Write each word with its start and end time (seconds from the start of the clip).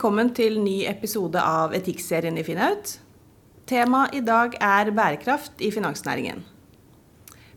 Velkommen 0.00 0.30
til 0.32 0.54
ny 0.64 0.86
episode 0.88 1.36
av 1.44 1.74
Etikkserien 1.76 2.38
i 2.40 2.42
Finnaut. 2.46 2.94
Temaet 3.68 4.14
i 4.16 4.22
dag 4.24 4.54
er 4.56 4.88
bærekraft 4.96 5.60
i 5.60 5.68
finansnæringen. 5.74 6.38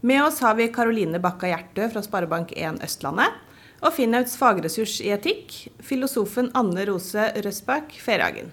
Med 0.03 0.19
oss 0.25 0.41
har 0.43 0.57
vi 0.57 0.67
Karoline 0.75 1.21
Bakka 1.23 1.47
Hjertø 1.47 1.87
fra 1.93 2.03
Sparebank1 2.03 2.81
Østlandet 2.83 3.39
og 3.79 3.95
Finnauts 3.95 4.35
fagressurs 4.35 4.97
i 4.99 5.13
etikk, 5.15 5.55
filosofen 5.79 6.51
Anne 6.51 6.83
Rose 6.91 7.29
Røsbakk 7.47 7.95
Ferhagen. 8.03 8.51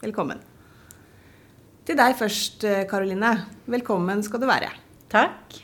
Velkommen. 0.00 0.40
Til 1.84 2.00
deg 2.00 2.16
først, 2.24 2.64
Karoline. 2.88 3.36
Velkommen 3.68 4.24
skal 4.24 4.40
du 4.40 4.48
være. 4.48 4.72
Takk. 5.12 5.63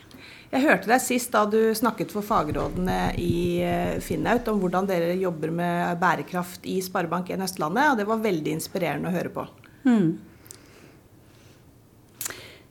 Jeg 0.51 0.65
hørte 0.65 0.91
deg 0.91 1.03
sist 1.03 1.31
da 1.31 1.45
du 1.47 1.59
snakket 1.79 2.11
for 2.11 2.27
fagrådene 2.27 3.13
i 3.23 3.63
eh, 3.63 4.01
Finnaut 4.03 4.49
om 4.51 4.59
hvordan 4.59 4.89
dere 4.89 5.13
jobber 5.21 5.53
med 5.55 6.01
bærekraft 6.01 6.67
i 6.67 6.81
Sparebank1 6.83 7.45
Østlandet, 7.47 7.93
og 7.93 8.01
det 8.01 8.07
var 8.09 8.25
veldig 8.25 8.57
inspirerende 8.57 9.13
å 9.13 9.15
høre 9.15 9.31
på. 9.37 9.45
Mm. 9.87 10.09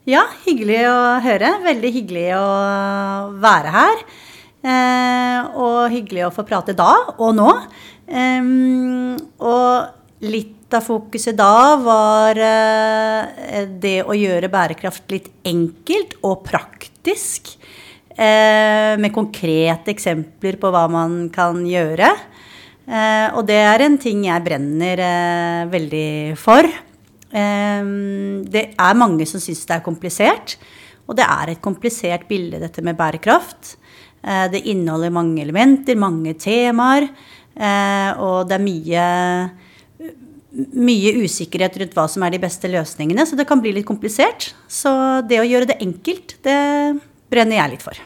Ja, 0.10 0.26
hyggelig 0.44 0.82
å 0.90 1.00
høre. 1.24 1.54
Veldig 1.64 1.94
hyggelig 1.96 2.28
å 2.36 2.50
være 3.40 3.74
her. 3.78 4.04
Eh, 4.60 5.50
og 5.56 5.88
hyggelig 5.94 6.28
å 6.28 6.34
få 6.36 6.44
prate 6.48 6.76
da 6.76 6.92
og 7.16 7.32
nå. 7.38 7.48
Eh, 8.12 8.52
og 9.40 10.26
litt 10.28 10.76
av 10.76 10.84
fokuset 10.86 11.38
da 11.38 11.78
var 11.80 12.44
eh, 12.44 13.66
det 13.82 14.02
å 14.04 14.20
gjøre 14.20 14.52
bærekraft 14.52 15.08
litt 15.16 15.32
enkelt 15.48 16.20
og 16.28 16.44
praktisk. 16.44 16.89
Eh, 18.20 18.98
med 19.00 19.14
konkrete 19.16 19.94
eksempler 19.94 20.58
på 20.60 20.72
hva 20.74 20.84
man 20.92 21.30
kan 21.32 21.62
gjøre. 21.64 22.10
Eh, 22.90 23.28
og 23.32 23.46
det 23.48 23.62
er 23.64 23.84
en 23.86 23.96
ting 24.02 24.26
jeg 24.28 24.44
brenner 24.44 25.04
eh, 25.06 25.64
veldig 25.72 26.36
for. 26.40 26.68
det 27.30 28.62
er 28.74 28.96
mange 28.98 29.26
som 29.30 29.38
syns 29.38 29.62
det 29.70 29.76
er 29.76 29.86
komplisert. 29.86 30.56
Og 31.06 31.14
det 31.16 31.28
er 31.30 31.52
et 31.52 31.62
komplisert 31.62 32.26
bilde, 32.28 32.58
dette 32.58 32.82
med 32.82 32.98
bærekraft. 32.98 33.78
det 34.52 34.66
inneholder 34.66 35.14
mange 35.14 35.42
elementer, 35.44 35.96
mange 35.96 36.34
temaer. 36.34 37.06
og 38.18 38.50
det 38.50 38.56
er 38.58 38.66
mye 38.66 39.04
mye 40.52 41.14
usikkerhet 41.24 41.78
rundt 41.80 41.96
hva 41.98 42.08
som 42.10 42.24
er 42.26 42.34
de 42.34 42.42
beste 42.42 42.70
løsningene, 42.72 43.26
så 43.28 43.38
det 43.38 43.46
kan 43.50 43.62
bli 43.62 43.74
litt 43.76 43.88
komplisert. 43.88 44.52
Så 44.68 44.92
det 45.30 45.42
å 45.42 45.48
gjøre 45.48 45.70
det 45.70 45.80
enkelt, 45.84 46.40
det 46.46 46.60
brenner 47.30 47.62
jeg 47.62 47.76
litt 47.76 47.86
for. 47.86 48.00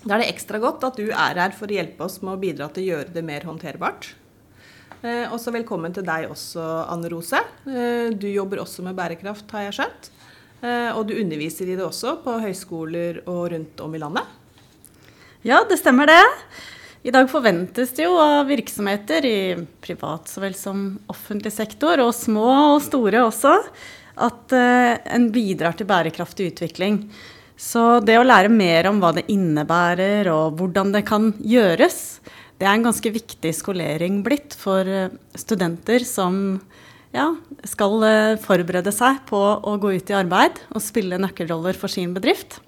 Da 0.00 0.14
er 0.16 0.22
det 0.22 0.30
ekstra 0.32 0.60
godt 0.62 0.86
at 0.86 0.96
du 0.96 1.10
er 1.10 1.42
her 1.42 1.52
for 1.56 1.68
å 1.68 1.76
hjelpe 1.76 2.06
oss 2.06 2.20
med 2.22 2.36
å 2.36 2.40
bidra 2.40 2.70
til 2.72 2.86
å 2.86 2.90
gjøre 2.94 3.14
det 3.16 3.24
mer 3.26 3.44
håndterbart. 3.48 4.14
Eh, 5.00 5.26
også 5.32 5.52
velkommen 5.52 5.92
til 5.96 6.04
deg 6.04 6.28
også, 6.30 6.62
Anne 6.92 7.10
Rose. 7.12 7.40
Eh, 7.68 8.08
du 8.12 8.28
jobber 8.30 8.62
også 8.62 8.84
med 8.86 8.96
bærekraft, 8.96 9.48
har 9.56 9.68
jeg 9.68 9.78
skjønt. 9.80 10.10
Eh, 10.60 10.90
og 10.92 11.06
du 11.08 11.14
underviser 11.16 11.68
i 11.68 11.76
det 11.76 11.84
også 11.84 12.18
på 12.24 12.36
høyskoler 12.42 13.22
og 13.26 13.50
rundt 13.54 13.80
om 13.80 13.96
i 13.96 14.00
landet. 14.00 14.36
Ja, 15.44 15.62
det 15.64 15.80
stemmer 15.80 16.08
det. 16.08 16.20
I 17.00 17.12
dag 17.14 17.30
forventes 17.32 17.94
det 17.96 18.04
jo 18.04 18.18
av 18.20 18.44
virksomheter 18.50 19.24
i 19.24 19.38
privat 19.80 20.28
så 20.28 20.42
vel 20.42 20.52
som 20.56 20.98
offentlig 21.08 21.52
sektor, 21.54 22.02
og 22.04 22.12
små 22.12 22.50
og 22.74 22.82
store 22.84 23.22
også, 23.24 23.54
at 24.20 24.52
eh, 24.52 24.98
en 25.16 25.30
bidrar 25.32 25.78
til 25.78 25.88
bærekraftig 25.88 26.50
utvikling. 26.50 27.06
Så 27.56 28.02
det 28.04 28.18
å 28.20 28.26
lære 28.26 28.52
mer 28.52 28.90
om 28.90 29.00
hva 29.00 29.14
det 29.16 29.24
innebærer 29.32 30.28
og 30.32 30.60
hvordan 30.60 30.92
det 30.92 31.06
kan 31.08 31.32
gjøres, 31.40 32.20
det 32.60 32.68
er 32.68 32.76
en 32.76 32.84
ganske 32.90 33.12
viktig 33.16 33.54
skolering 33.56 34.20
blitt 34.26 34.52
for 34.60 34.84
eh, 34.84 35.08
studenter 35.40 36.04
som 36.04 36.58
ja, 37.16 37.30
skal 37.64 37.96
eh, 38.04 38.38
forberede 38.44 38.92
seg 38.92 39.24
på 39.30 39.40
å 39.40 39.78
gå 39.80 39.96
ut 39.96 40.12
i 40.12 40.20
arbeid 40.20 40.60
og 40.68 40.84
spille 40.84 41.16
nøkkelroller 41.24 41.80
for 41.80 41.88
sin 41.88 42.12
bedrift. 42.12 42.60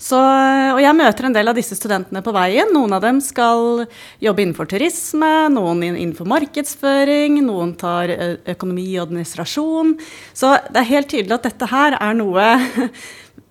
Så, 0.00 0.16
og 0.16 0.78
jeg 0.80 0.96
møter 0.96 1.26
en 1.28 1.34
del 1.34 1.50
av 1.52 1.56
disse 1.58 1.76
studentene 1.76 2.22
på 2.24 2.32
veien. 2.32 2.70
Noen 2.72 2.94
av 2.96 3.02
dem 3.04 3.18
skal 3.20 3.82
jobbe 4.24 4.46
innenfor 4.46 4.70
turisme, 4.70 5.28
noen 5.52 5.82
innenfor 5.90 6.28
markedsføring, 6.30 7.36
noen 7.44 7.74
tar 7.80 8.08
økonomi 8.48 8.86
og 8.94 9.10
administrasjon. 9.10 9.98
Så 10.32 10.54
det 10.72 10.80
er 10.80 10.92
helt 10.94 11.10
tydelig 11.12 11.36
at 11.36 11.50
dette 11.50 11.68
her 11.68 11.98
er 12.00 12.16
noe 12.16 12.46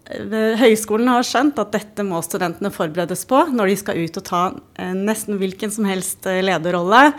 Høyskolen 0.09 1.05
har 1.11 1.21
skjønt 1.21 1.59
at 1.61 1.75
dette 1.75 2.01
må 2.01 2.17
studentene 2.25 2.71
forberedes 2.73 3.27
på 3.29 3.43
når 3.53 3.69
de 3.69 3.75
skal 3.77 3.99
ut 4.01 4.15
og 4.17 4.25
ta 4.25 4.41
nesten 4.97 5.37
hvilken 5.37 5.69
som 5.69 5.85
helst 5.85 6.25
lederrolle 6.25 7.11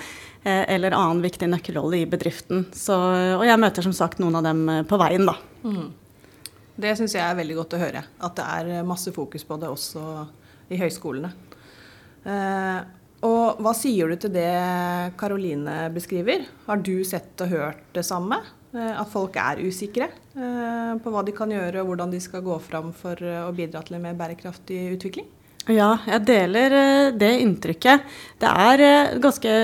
eller 0.42 0.96
annen 0.96 1.22
viktig 1.22 1.46
nøkkelrolle 1.52 2.00
i 2.00 2.08
bedriften. 2.10 2.64
Så, 2.74 2.96
og 3.36 3.46
jeg 3.46 3.62
møter 3.62 3.86
som 3.86 3.94
sagt 3.94 4.18
noen 4.18 4.40
av 4.40 4.48
dem 4.48 4.66
på 4.90 4.98
veien, 4.98 5.22
da. 5.28 5.36
Mm. 5.62 5.86
Det 6.80 6.94
syns 6.98 7.16
jeg 7.16 7.24
er 7.24 7.36
veldig 7.38 7.58
godt 7.58 7.76
å 7.76 7.82
høre. 7.82 8.04
At 8.24 8.38
det 8.38 8.46
er 8.46 8.88
masse 8.88 9.12
fokus 9.14 9.44
på 9.46 9.58
det 9.60 9.68
også 9.70 10.04
i 10.70 10.78
høyskolene. 10.80 11.32
Eh, 12.24 12.80
og 13.26 13.60
hva 13.60 13.74
sier 13.76 14.08
du 14.08 14.16
til 14.20 14.32
det 14.32 14.48
Karoline 15.20 15.90
beskriver? 15.92 16.46
Har 16.66 16.80
du 16.80 17.02
sett 17.04 17.44
og 17.44 17.52
hørt 17.52 17.84
det 17.96 18.06
samme? 18.08 18.40
Eh, 18.70 18.94
at 18.94 19.10
folk 19.10 19.34
er 19.40 19.58
usikre 19.66 20.06
eh, 20.06 20.92
på 21.02 21.10
hva 21.10 21.24
de 21.26 21.34
kan 21.34 21.50
gjøre 21.50 21.82
og 21.82 21.90
hvordan 21.90 22.12
de 22.12 22.20
skal 22.22 22.44
gå 22.46 22.54
fram 22.62 22.92
for 22.94 23.18
eh, 23.18 23.42
å 23.42 23.50
bidra 23.54 23.82
til 23.82 23.98
en 23.98 24.04
mer 24.04 24.14
bærekraftig 24.18 24.78
utvikling? 24.94 25.26
Ja, 25.66 25.96
jeg 26.06 26.22
deler 26.28 26.74
det 27.18 27.32
inntrykket. 27.42 28.06
Det 28.40 28.48
er 28.48 29.18
ganske 29.22 29.56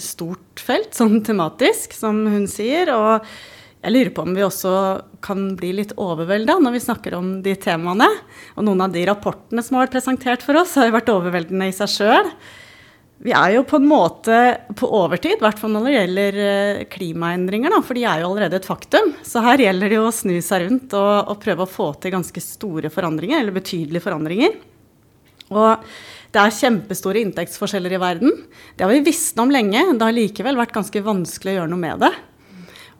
stort 0.00 0.60
felt 0.60 0.96
sånn 0.96 1.20
tematisk, 1.24 1.94
som 1.96 2.18
hun 2.28 2.48
sier. 2.50 2.90
Og 2.92 3.28
jeg 3.80 3.94
lurer 3.94 4.10
på 4.12 4.24
om 4.26 4.34
vi 4.36 4.44
også 4.44 4.72
kan 5.24 5.54
bli 5.56 5.70
litt 5.78 5.94
overvelda 5.96 6.58
når 6.60 6.74
vi 6.74 6.82
snakker 6.84 7.14
om 7.16 7.38
de 7.44 7.54
temaene. 7.56 8.08
Og 8.58 8.66
noen 8.66 8.84
av 8.84 8.92
de 8.92 9.06
rapportene 9.08 9.64
som 9.64 9.78
har 9.78 9.86
vært 9.86 9.96
presentert 9.96 10.44
for 10.44 10.58
oss, 10.60 10.74
har 10.76 10.90
jo 10.90 10.96
vært 10.98 11.12
overveldende 11.12 11.70
i 11.70 11.76
seg 11.76 11.94
sjøl. 11.94 12.28
Vi 13.24 13.32
er 13.36 13.54
jo 13.56 13.64
på 13.68 13.76
en 13.76 13.88
måte 13.88 14.36
på 14.76 14.88
overtid, 14.96 15.36
i 15.36 15.44
hvert 15.44 15.58
fall 15.60 15.74
når 15.74 15.86
det 15.86 15.96
gjelder 15.96 16.38
eh, 16.44 16.84
klimaendringer, 16.92 17.72
da, 17.72 17.80
for 17.84 17.96
de 17.96 18.06
er 18.08 18.22
jo 18.22 18.30
allerede 18.30 18.56
et 18.60 18.68
faktum. 18.68 19.12
Så 19.24 19.42
her 19.44 19.60
gjelder 19.60 19.92
det 19.92 19.98
jo 19.98 20.06
å 20.08 20.14
snu 20.14 20.38
seg 20.44 20.64
rundt 20.64 20.96
og, 20.96 21.12
og 21.32 21.42
prøve 21.42 21.66
å 21.66 21.68
få 21.68 21.90
til 22.00 22.14
ganske 22.16 22.44
store 22.44 22.92
forandringer, 22.92 23.42
eller 23.42 23.56
betydelige 23.56 24.04
forandringer. 24.06 24.56
Og 25.52 25.84
det 26.32 26.40
er 26.40 26.56
kjempestore 26.62 27.20
inntektsforskjeller 27.24 27.96
i 27.96 28.00
verden. 28.00 28.42
Det 28.76 28.86
har 28.86 28.92
vi 28.92 29.04
visst 29.08 29.40
om 29.42 29.52
lenge. 29.52 29.82
Det 29.92 30.04
har 30.06 30.16
likevel 30.16 30.60
vært 30.60 30.76
ganske 30.76 31.04
vanskelig 31.04 31.56
å 31.56 31.62
gjøre 31.62 31.72
noe 31.72 31.84
med 31.88 32.04
det. 32.04 32.12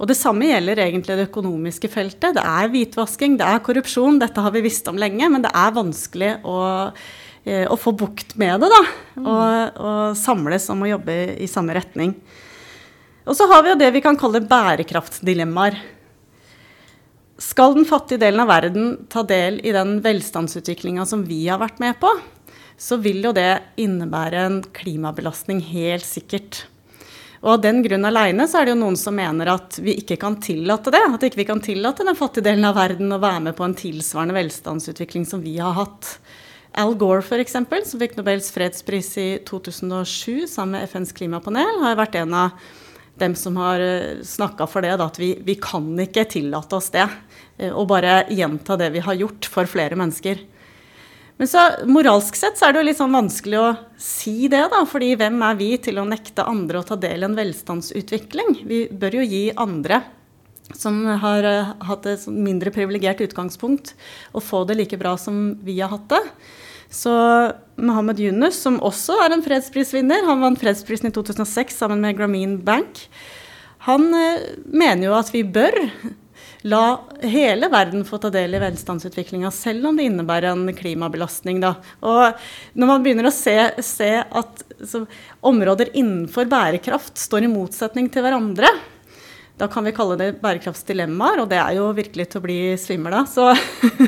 Og 0.00 0.08
det 0.08 0.16
samme 0.16 0.48
gjelder 0.48 0.80
egentlig 0.86 1.16
det 1.18 1.28
økonomiske 1.28 1.90
feltet. 1.92 2.38
Det 2.38 2.42
er 2.42 2.70
hvitvasking, 2.72 3.34
det 3.36 3.44
er 3.44 3.64
korrupsjon. 3.64 4.20
Dette 4.22 4.40
har 4.40 4.54
vi 4.54 4.64
visst 4.64 4.88
om 4.88 4.96
lenge, 4.96 5.28
men 5.28 5.44
det 5.44 5.52
er 5.52 5.74
vanskelig 5.76 6.38
å 6.48 6.60
Eh, 7.44 7.64
å 7.64 7.76
få 7.80 7.92
bukt 7.96 8.34
med 8.40 8.60
det, 8.60 8.68
da. 8.68 8.80
Mm. 9.16 9.24
Og, 9.24 9.78
og, 9.80 10.02
samles 10.20 10.68
om 10.72 10.84
å 10.84 10.90
jobbe 10.90 11.16
i 11.40 11.48
samme 11.48 11.76
retning. 11.76 12.12
Og 13.24 13.36
så 13.36 13.46
har 13.48 13.64
vi 13.64 13.72
jo 13.72 13.78
det 13.80 13.88
vi 13.94 14.02
kan 14.04 14.18
kalle 14.20 14.42
bærekraftsdilemmaer. 14.44 15.78
Skal 17.40 17.78
den 17.78 17.88
fattige 17.88 18.20
delen 18.20 18.42
av 18.42 18.50
verden 18.50 18.90
ta 19.12 19.24
del 19.24 19.56
i 19.64 19.72
den 19.72 19.98
velstandsutviklinga 20.04 21.06
som 21.08 21.24
vi 21.24 21.46
har 21.46 21.62
vært 21.62 21.80
med 21.80 21.96
på, 22.02 22.10
så 22.80 22.98
vil 23.00 23.22
jo 23.24 23.32
det 23.36 23.62
innebære 23.80 24.44
en 24.44 24.60
klimabelastning, 24.76 25.62
helt 25.72 26.04
sikkert. 26.04 26.66
Og 27.40 27.54
av 27.54 27.62
den 27.64 27.80
grunn 27.84 28.04
aleine 28.04 28.44
så 28.48 28.60
er 28.60 28.68
det 28.68 28.74
jo 28.74 28.82
noen 28.82 28.98
som 29.00 29.16
mener 29.16 29.48
at 29.48 29.78
vi 29.80 29.94
ikke 30.02 30.18
kan 30.20 30.36
tillate 30.44 30.92
det. 30.92 31.00
At 31.00 31.24
ikke 31.24 31.40
vi 31.40 31.48
kan 31.48 31.62
tillate 31.64 32.04
den 32.04 32.18
fattige 32.18 32.50
delen 32.50 32.66
av 32.68 32.76
verden 32.76 33.16
å 33.16 33.20
være 33.22 33.46
med 33.48 33.56
på 33.56 33.64
en 33.64 33.76
tilsvarende 33.78 34.36
velstandsutvikling 34.36 35.24
som 35.28 35.40
vi 35.44 35.56
har 35.56 35.72
hatt. 35.78 36.18
Al 36.78 36.92
Gore, 37.00 37.24
f.eks., 37.24 37.56
som 37.56 38.02
fikk 38.02 38.18
Nobels 38.18 38.52
fredspris 38.54 39.10
i 39.18 39.28
2007 39.48 40.46
sammen 40.52 40.76
med 40.76 40.86
FNs 40.90 41.16
klimapanel, 41.16 41.80
har 41.82 41.98
vært 41.98 42.20
en 42.20 42.36
av 42.44 42.60
dem 43.20 43.34
som 43.36 43.56
har 43.60 43.82
eh, 43.82 44.20
snakka 44.24 44.68
for 44.70 44.84
det, 44.84 44.94
da, 45.00 45.08
at 45.10 45.18
vi, 45.20 45.32
vi, 45.44 45.56
kan 45.60 45.88
ikke 46.00 46.28
tillate 46.30 46.76
oss 46.76 46.92
det. 46.94 47.08
Eh, 47.58 47.72
og 47.72 47.88
bare 47.90 48.22
gjenta 48.32 48.78
det 48.80 48.92
vi 48.94 49.02
har 49.04 49.18
gjort 49.18 49.48
for 49.50 49.68
flere 49.68 49.98
mennesker. 49.98 50.44
Men 51.40 51.48
så 51.48 51.60
moralsk 51.88 52.36
sett 52.36 52.58
så 52.60 52.66
er 52.66 52.74
det 52.74 52.82
jo 52.82 52.86
litt 52.90 52.98
sånn 52.98 53.14
vanskelig 53.16 53.56
å 53.56 53.68
si 53.96 54.44
det, 54.52 54.60
da. 54.68 54.82
fordi 54.84 55.14
hvem 55.16 55.38
er 55.46 55.54
vi 55.56 55.70
til 55.80 55.96
å 55.96 56.04
nekte 56.04 56.44
andre 56.44 56.82
å 56.82 56.84
ta 56.84 56.98
del 57.00 57.24
i 57.24 57.28
en 57.30 57.36
velstandsutvikling? 57.38 58.58
Vi 58.68 58.80
bør 58.92 59.16
jo 59.16 59.24
gi 59.24 59.46
andre 59.56 60.02
som 60.76 61.00
har 61.22 61.48
uh, 61.48 61.72
hatt 61.88 62.04
et 62.06 62.20
sånn 62.20 62.42
mindre 62.44 62.72
privilegert 62.74 63.22
utgangspunkt, 63.24 63.94
å 64.36 64.44
få 64.44 64.66
det 64.68 64.76
like 64.82 65.00
bra 65.00 65.16
som 65.18 65.54
vi 65.64 65.78
har 65.80 65.94
hatt 65.94 66.10
det. 66.12 66.20
Så 66.92 67.10
Mohammed 67.80 68.20
Yunus, 68.20 68.60
som 68.60 68.76
også 68.84 69.16
er 69.24 69.32
en 69.32 69.44
fredsprisvinner, 69.44 70.26
han 70.28 70.44
vant 70.44 70.60
fredsprisen 70.60 71.08
i 71.08 71.14
2006 71.16 71.80
sammen 71.80 72.04
med 72.04 72.20
Grameen 72.20 72.58
Bank, 72.66 73.06
han 73.88 74.10
uh, 74.12 74.48
mener 74.68 75.08
jo 75.08 75.16
at 75.16 75.32
vi 75.32 75.46
bør 75.56 75.80
la 76.62 77.00
hele 77.22 77.68
verden 77.72 78.04
få 78.04 78.18
ta 78.20 78.30
del 78.32 78.54
i 78.54 78.60
velstandsutviklinga, 78.60 79.50
selv 79.54 79.88
om 79.88 79.96
det 79.96 80.08
innebærer 80.10 80.52
en 80.52 80.68
klimabelastning. 80.76 81.60
Da. 81.62 81.74
Og 82.04 82.40
når 82.76 82.90
man 82.90 83.04
begynner 83.04 83.30
å 83.30 83.34
se, 83.34 83.56
se 83.84 84.12
at 84.20 84.64
så, 84.84 85.04
områder 85.46 85.92
innenfor 85.96 86.50
bærekraft 86.50 87.20
står 87.20 87.46
i 87.46 87.52
motsetning 87.52 88.10
til 88.12 88.26
hverandre, 88.26 88.72
da 89.60 89.68
kan 89.68 89.84
vi 89.84 89.92
kalle 89.92 90.16
det 90.16 90.28
bærekraftsdilemmaer, 90.40 91.42
og 91.42 91.50
det 91.50 91.58
er 91.60 91.74
jo 91.76 91.90
virkelig 91.92 92.24
til 92.32 92.40
å 92.40 92.44
bli 92.46 92.58
svimmel 92.80 93.12
av. 93.18 93.26
Så 93.28 93.50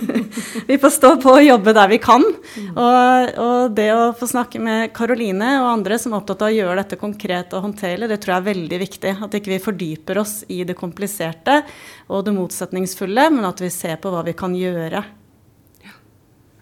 vi 0.71 0.79
får 0.81 0.95
stå 0.95 1.11
på 1.21 1.35
og 1.35 1.45
jobbe 1.45 1.75
der 1.77 1.91
vi 1.91 1.99
kan. 2.01 2.25
Og, 2.25 3.33
og, 3.37 3.75
det 3.77 3.91
å 3.93 4.07
få 4.17 4.31
snakke 4.31 4.63
med 4.65 4.95
Karoline 4.97 5.51
og 5.61 5.69
andre 5.75 5.99
som 6.01 6.15
er 6.15 6.23
opptatt 6.23 6.47
av 6.47 6.49
å 6.49 6.57
gjøre 6.57 6.79
dette 6.81 7.01
konkret 7.01 7.53
og 7.53 7.67
håndterlig, 7.67 8.09
det 8.09 8.19
tror 8.25 8.35
jeg 8.35 8.43
er 8.43 8.49
veldig 8.49 8.81
viktig. 8.87 9.15
At 9.29 9.37
ikke 9.37 9.53
vi 9.53 9.61
fordyper 9.67 10.23
oss 10.25 10.39
i 10.49 10.63
det 10.69 10.79
kompliserte 10.79 11.61
og 12.09 12.25
det 12.25 12.37
motsetningsfulle, 12.39 13.29
men 13.37 13.51
at 13.51 13.61
vi 13.61 13.69
ser 13.75 14.01
på 14.01 14.15
hva 14.15 14.25
vi 14.25 14.37
kan 14.39 14.57
gjøre. 14.57 15.05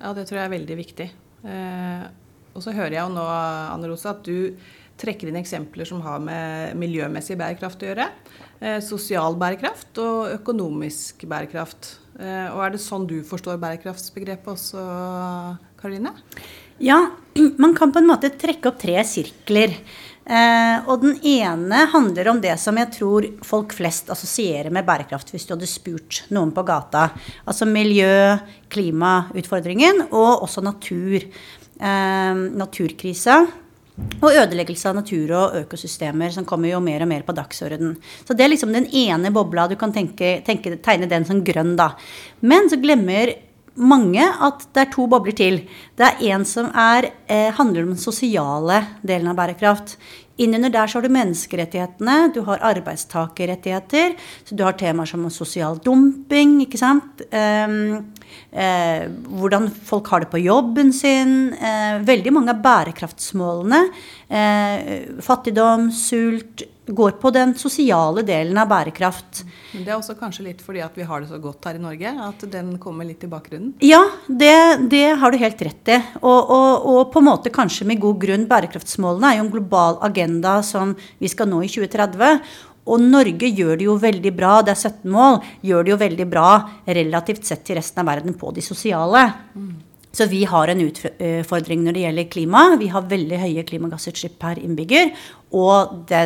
Ja, 0.00 0.14
det 0.16 0.26
tror 0.26 0.40
jeg 0.40 0.48
er 0.48 0.54
veldig 0.56 0.80
viktig. 0.82 1.10
Eh, 1.46 2.04
og 2.56 2.62
så 2.64 2.74
hører 2.74 2.96
jeg 2.96 3.04
jo 3.04 3.14
nå, 3.14 3.30
Anne 3.70 3.90
Rose, 3.90 4.10
at 4.10 4.26
du 4.26 4.56
trekker 5.00 5.30
inn 5.30 5.38
eksempler 5.40 5.88
som 5.88 6.02
har 6.04 6.20
med 6.22 6.78
miljømessig 6.80 7.38
bærekraft 7.40 7.84
å 7.84 7.92
gjøre. 7.92 8.08
Eh, 8.60 8.76
sosial 8.84 9.38
bærekraft 9.40 9.96
og 10.02 10.34
økonomisk 10.34 11.22
bærekraft. 11.28 11.94
Eh, 12.20 12.48
og 12.52 12.60
er 12.60 12.74
det 12.74 12.82
sånn 12.84 13.06
du 13.08 13.22
forstår 13.24 13.56
bærekraftsbegrepet 13.56 14.52
også, 14.52 14.82
Karoline? 15.80 16.12
Ja, 16.84 16.98
man 17.62 17.72
kan 17.78 17.92
på 17.92 18.02
en 18.02 18.10
måte 18.10 18.28
trekke 18.36 18.68
opp 18.68 18.82
tre 18.82 18.98
sirkler. 19.08 19.72
Eh, 20.28 20.76
og 20.84 21.00
den 21.06 21.16
ene 21.24 21.86
handler 21.88 22.28
om 22.34 22.42
det 22.44 22.52
som 22.60 22.76
jeg 22.76 22.92
tror 22.98 23.30
folk 23.48 23.72
flest 23.78 24.12
assosierer 24.12 24.68
med 24.68 24.84
bærekraft, 24.84 25.32
hvis 25.32 25.48
du 25.48 25.54
hadde 25.54 25.70
spurt 25.70 26.20
noen 26.28 26.52
på 26.52 26.66
gata. 26.68 27.08
Altså 27.48 27.64
miljø, 27.64 28.36
klimautfordringen 28.68 30.04
og 30.10 30.44
også 30.44 30.60
natur. 30.68 31.24
Naturkrisa. 31.80 33.38
Og 34.20 34.34
ødeleggelse 34.36 34.90
av 34.90 34.98
natur 34.98 35.30
og 35.32 35.54
økosystemer, 35.62 36.32
som 36.34 36.44
kommer 36.48 36.68
jo 36.72 36.80
mer 36.84 37.04
og 37.04 37.08
mer 37.08 37.22
på 37.24 37.34
dagsordenen. 37.36 37.94
Så 38.26 38.36
det 38.36 38.44
er 38.44 38.52
liksom 38.52 38.74
den 38.76 38.88
ene 38.92 39.32
bobla. 39.32 39.68
Du 39.70 39.78
kan 39.80 39.94
tenke, 39.96 40.40
tenke, 40.44 40.76
tegne 40.84 41.08
den 41.08 41.24
som 41.28 41.40
grønn, 41.44 41.72
da. 41.78 41.94
Men 42.44 42.68
så 42.68 42.76
glemmer 42.80 43.32
mange 43.80 44.20
at 44.20 44.66
det 44.74 44.82
er 44.82 44.90
to 44.92 45.06
bobler 45.08 45.36
til. 45.36 45.62
Det 45.96 46.08
er 46.08 46.34
en 46.34 46.44
som 46.44 46.68
er, 46.74 47.12
eh, 47.28 47.52
handler 47.56 47.82
om 47.82 47.94
den 47.94 48.02
sosiale 48.02 48.82
delen 49.02 49.28
av 49.28 49.36
bærekraft. 49.36 49.96
Innunder 50.40 50.72
der 50.72 50.86
så 50.86 50.98
har 50.98 51.02
du 51.02 51.12
menneskerettighetene, 51.12 52.32
du 52.32 52.40
har 52.42 52.58
arbeidstakerrettigheter. 52.58 54.16
Så 54.44 54.56
du 54.56 54.64
har 54.64 54.72
temaer 54.72 55.06
som 55.06 55.28
sosial 55.30 55.76
dumping, 55.84 56.60
ikke 56.64 56.78
sant. 56.78 57.20
Um, 57.32 58.06
eh, 58.52 59.06
hvordan 59.08 59.68
folk 59.70 60.10
har 60.12 60.24
det 60.24 60.30
på 60.32 60.42
jobben 60.42 60.92
sin. 60.96 61.52
Eh, 61.54 62.00
veldig 62.06 62.34
mange 62.36 62.54
av 62.54 62.62
bærekraftsmålene, 62.64 63.84
eh, 64.28 64.92
fattigdom, 65.24 65.90
sult, 65.92 66.66
går 66.90 67.16
på 67.22 67.30
den 67.34 67.54
sosiale 67.58 68.22
delen 68.26 68.58
av 68.58 68.68
bærekraft. 68.70 69.42
Men 69.74 69.84
det 69.84 69.92
er 69.92 69.98
også 69.98 70.16
kanskje 70.18 70.46
litt 70.48 70.62
fordi 70.64 70.82
at 70.84 70.96
vi 70.98 71.06
har 71.06 71.22
det 71.22 71.30
så 71.30 71.38
godt 71.42 71.68
her 71.68 71.78
i 71.78 71.82
Norge, 71.82 72.12
at 72.26 72.44
den 72.52 72.72
kommer 72.82 73.06
litt 73.06 73.24
i 73.24 73.30
bakgrunnen? 73.30 73.74
Ja, 73.84 74.02
det, 74.26 74.88
det 74.90 75.04
har 75.20 75.30
du 75.30 75.38
helt 75.40 75.62
rett 75.66 75.92
i. 75.92 76.00
Og, 76.20 76.50
og, 76.50 76.88
og, 76.90 77.00
på 77.12 77.22
en 77.22 77.28
måte 77.30 77.52
kanskje 77.54 77.86
med 77.88 78.02
god 78.02 78.20
grunn. 78.24 78.48
Bærekraftsmålene 78.50 79.30
er 79.32 79.38
jo 79.38 79.46
en 79.46 79.54
global 79.54 80.00
agenda 80.06 80.58
som 80.66 80.96
vi 81.20 81.30
skal 81.30 81.50
nå 81.50 81.62
i 81.64 81.70
2030. 81.70 82.40
Og 82.88 83.02
Norge 83.02 83.50
gjør 83.52 83.76
det 83.76 83.86
jo 83.86 83.98
veldig 84.00 84.32
bra, 84.36 84.54
det 84.64 84.72
er 84.72 84.80
17 84.80 85.12
mål, 85.12 85.38
gjør 85.66 85.84
det 85.84 85.92
jo 85.92 86.00
veldig 86.00 86.26
bra 86.30 86.48
relativt 86.88 87.44
sett 87.46 87.62
til 87.66 87.76
resten 87.78 88.02
av 88.02 88.08
verden 88.08 88.36
på 88.40 88.52
de 88.56 88.64
sosiale. 88.64 89.28
Så 90.10 90.26
vi 90.26 90.40
har 90.48 90.72
en 90.72 90.80
utfordring 90.82 91.84
når 91.84 91.94
det 91.94 92.00
gjelder 92.02 92.30
klima. 92.32 92.62
Vi 92.80 92.88
har 92.90 93.06
veldig 93.06 93.38
høye 93.44 93.62
klimagassutslipp 93.68 94.40
per 94.42 94.58
innbygger. 94.58 95.12
Og 95.54 96.02
det 96.10 96.24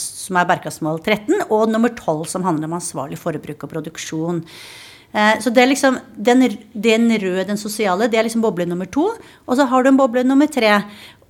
som 0.00 0.38
er 0.40 0.48
bærekraftsmål 0.48 1.02
13, 1.02 1.44
og 1.50 1.68
nummer 1.72 1.92
12 1.92 2.24
som 2.32 2.46
handler 2.48 2.70
om 2.70 2.78
ansvarlig 2.78 3.20
forbruk 3.20 3.66
og 3.66 3.74
produksjon. 3.74 4.40
Eh, 5.14 5.36
så 5.38 5.52
det 5.54 5.62
er 5.62 5.70
liksom 5.70 5.98
den, 6.16 6.48
den, 6.72 7.06
røde, 7.22 7.44
den 7.46 7.60
sosiale, 7.60 8.08
det 8.10 8.18
er 8.18 8.26
liksom 8.26 8.42
boble 8.42 8.66
nummer 8.66 8.88
to. 8.90 9.10
Og 9.46 9.58
så 9.58 9.68
har 9.70 9.84
du 9.84 9.92
en 9.92 10.00
boble 10.00 10.24
nummer 10.26 10.48
tre. 10.50 10.72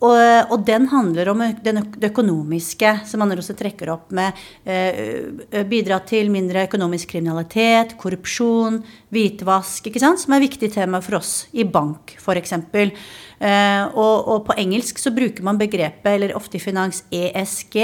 Og, 0.03 0.51
og, 0.51 0.59
den 0.67 0.89
handler 0.91 1.31
om 1.31 1.43
det 1.65 2.11
økonomiske, 2.11 2.91
som 3.09 3.23
man 3.23 3.33
også 3.37 3.55
trekker 3.57 3.93
opp 3.95 4.11
med 4.17 4.37
eh, 4.67 5.63
bidra 5.71 6.01
til 6.05 6.33
mindre 6.35 6.67
økonomisk 6.67 7.15
kriminalitet, 7.15 7.95
korrupsjon, 8.01 8.81
hvitvask, 9.15 9.87
ikke 9.89 10.03
sant? 10.03 10.21
som 10.21 10.35
er 10.35 10.45
viktige 10.45 10.75
tema 10.75 11.01
for 11.05 11.21
oss 11.21 11.47
i 11.57 11.65
bank, 11.65 12.17
f.eks. 12.19 12.57
Eh, 12.59 13.85
og, 13.95 14.29
og 14.31 14.45
på 14.49 14.57
engelsk 14.61 15.01
så 15.01 15.13
bruker 15.15 15.47
man 15.47 15.61
begrepet, 15.61 16.11
eller 16.13 16.37
ofte 16.37 16.59
i 16.59 16.63
finans, 16.63 17.05
ESG, 17.15 17.79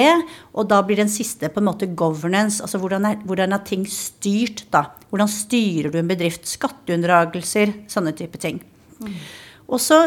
og 0.53 0.69
da 0.71 0.81
blir 0.87 1.01
den 1.01 1.13
siste 1.13 1.49
på 1.49 1.63
en 1.63 1.71
måte 1.71 1.89
governance, 1.95 2.61
altså 2.65 2.81
hvordan 2.83 3.06
er, 3.06 3.21
hvordan 3.25 3.56
er 3.56 3.65
ting 3.67 3.87
styrt, 3.89 4.67
da? 4.75 4.89
Hvordan 5.11 5.31
styrer 5.31 5.95
du 5.95 6.03
en 6.03 6.11
bedrift? 6.11 6.45
Skatteunndragelser, 6.51 7.73
sånne 7.91 8.13
type 8.19 8.39
ting. 8.43 8.61
Mm. 9.01 9.15
Og 9.71 9.81
så 9.83 10.05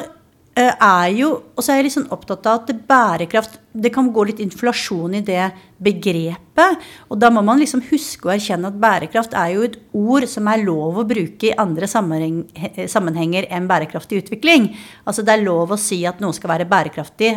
er 0.56 1.08
jo 1.18 1.30
Og 1.56 1.64
så 1.64 1.74
er 1.74 1.80
jeg 1.80 1.88
litt 1.88 1.96
sånn 1.98 2.12
opptatt 2.14 2.46
av 2.50 2.62
at 2.62 2.84
bærekraft 2.88 3.60
Det 3.74 3.94
kan 3.94 4.12
gå 4.14 4.28
litt 4.30 4.42
inflasjon 4.44 5.18
i 5.18 5.24
det 5.26 5.48
begrepet. 5.84 6.84
Og 7.12 7.20
da 7.20 7.30
må 7.34 7.42
man 7.46 7.60
liksom 7.62 7.82
huske 7.90 8.30
å 8.30 8.34
erkjenne 8.34 8.70
at 8.70 8.78
bærekraft 8.80 9.36
er 9.38 9.54
jo 9.56 9.66
et 9.68 9.78
ord 9.98 10.28
som 10.30 10.48
er 10.52 10.64
lov 10.64 11.00
å 11.02 11.06
bruke 11.10 11.50
i 11.50 11.56
andre 11.60 11.90
sammenhenger 11.90 13.48
enn 13.50 13.68
bærekraftig 13.70 14.24
utvikling. 14.24 14.70
Altså 15.04 15.26
det 15.26 15.36
er 15.36 15.46
lov 15.46 15.74
å 15.74 15.80
si 15.82 16.02
at 16.10 16.22
noe 16.24 16.36
skal 16.36 16.54
være 16.54 16.70
bærekraftig, 16.70 17.32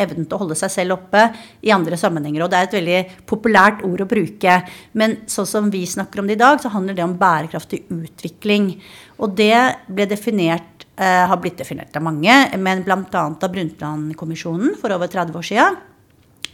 evnen 0.00 0.26
til 0.26 0.38
å 0.38 0.42
holde 0.44 0.58
seg 0.58 0.74
selv 0.74 0.96
oppe, 0.98 1.26
i 1.66 1.74
andre 1.74 1.98
sammenhenger. 2.00 2.46
Og 2.46 2.52
det 2.52 2.60
er 2.60 2.68
et 2.68 2.78
veldig 2.80 3.00
populært 3.30 3.84
ord 3.86 4.06
å 4.06 4.10
bruke. 4.10 4.60
Men 4.98 5.20
sånn 5.30 5.48
som 5.50 5.70
vi 5.72 5.84
snakker 5.88 6.22
om 6.22 6.30
det 6.30 6.38
i 6.38 6.42
dag, 6.42 6.60
så 6.62 6.72
handler 6.72 6.96
det 6.96 7.06
om 7.06 7.18
bærekraftig 7.20 7.84
utvikling. 7.90 8.74
Og 9.20 9.34
det 9.36 9.54
ble 9.90 10.08
definert 10.08 10.80
Eh, 11.00 11.26
har 11.28 11.38
blitt 11.40 11.56
definert 11.56 11.94
av 11.96 12.02
mange, 12.04 12.34
men 12.60 12.82
bl.a. 12.84 12.98
av 13.16 13.52
Brundtland-kommisjonen 13.54 14.74
for 14.76 14.92
over 14.92 15.08
30 15.08 15.38
år 15.38 15.46
siden. 15.48 15.78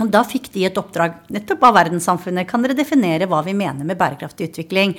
Og 0.02 0.10
Da 0.12 0.22
fikk 0.28 0.50
de 0.52 0.66
et 0.68 0.76
oppdrag 0.76 1.22
nettopp 1.32 1.62
av 1.64 1.78
verdenssamfunnet. 1.78 2.48
Kan 2.48 2.64
dere 2.64 2.76
definere 2.76 3.28
hva 3.30 3.40
vi 3.46 3.54
mener 3.56 3.86
med 3.86 3.98
bærekraftig 4.00 4.50
utvikling? 4.50 4.92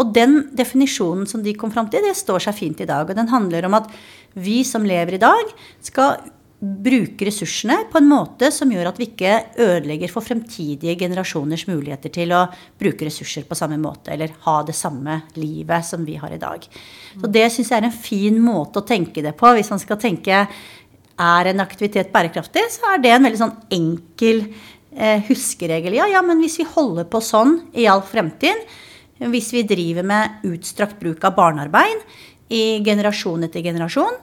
Og 0.00 0.10
den 0.16 0.48
definisjonen 0.56 1.28
som 1.30 1.44
de 1.44 1.54
kom 1.54 1.70
fram 1.70 1.90
til, 1.92 2.02
det 2.02 2.16
står 2.18 2.46
seg 2.48 2.58
fint 2.58 2.82
i 2.82 2.88
dag. 2.88 3.06
Og 3.06 3.16
den 3.16 3.30
handler 3.30 3.68
om 3.68 3.78
at 3.78 3.88
vi 4.34 4.60
som 4.66 4.86
lever 4.86 5.18
i 5.18 5.22
dag, 5.22 5.54
skal 5.84 6.18
bruke 6.60 7.24
ressursene 7.24 7.86
på 7.88 7.96
en 8.02 8.08
måte 8.10 8.50
som 8.52 8.68
gjør 8.68 8.90
at 8.90 8.98
vi 9.00 9.06
ikke 9.08 9.32
ødelegger 9.64 10.10
for 10.12 10.24
fremtidige 10.24 10.98
generasjoners 11.00 11.64
muligheter 11.70 12.12
til 12.12 12.34
å 12.36 12.42
bruke 12.80 13.06
ressurser 13.08 13.46
på 13.48 13.56
samme 13.56 13.78
måte, 13.80 14.12
eller 14.12 14.34
ha 14.44 14.58
det 14.68 14.76
samme 14.76 15.22
livet 15.40 15.86
som 15.88 16.04
vi 16.04 16.18
har 16.20 16.34
i 16.36 16.40
dag. 16.42 16.66
Så 17.16 17.30
det 17.32 17.46
syns 17.54 17.72
jeg 17.72 17.80
er 17.80 17.88
en 17.88 17.96
fin 17.96 18.36
måte 18.44 18.82
å 18.82 18.86
tenke 18.86 19.24
det 19.24 19.32
på. 19.40 19.54
Hvis 19.56 19.72
man 19.72 19.80
skal 19.80 20.00
tenke 20.02 20.44
er 21.20 21.50
en 21.50 21.62
aktivitet 21.62 22.12
bærekraftig, 22.14 22.64
så 22.72 22.94
er 22.94 23.02
det 23.02 23.12
en 23.14 23.26
veldig 23.28 23.40
sånn 23.40 23.56
enkel 23.76 24.46
eh, 24.96 25.20
huskeregel. 25.28 25.98
Ja, 25.98 26.08
ja, 26.10 26.22
men 26.24 26.40
hvis 26.42 26.58
vi 26.62 26.68
holder 26.68 27.08
på 27.10 27.22
sånn 27.24 27.58
i 27.76 27.86
all 27.90 28.02
fremtid, 28.06 28.64
hvis 29.20 29.52
vi 29.52 29.66
driver 29.68 30.06
med 30.06 30.48
utstrakt 30.48 31.00
bruk 31.00 31.24
av 31.28 31.36
barnearbeid 31.36 32.04
i 32.56 32.80
generasjon 32.84 33.44
etter 33.46 33.64
generasjon, 33.66 34.16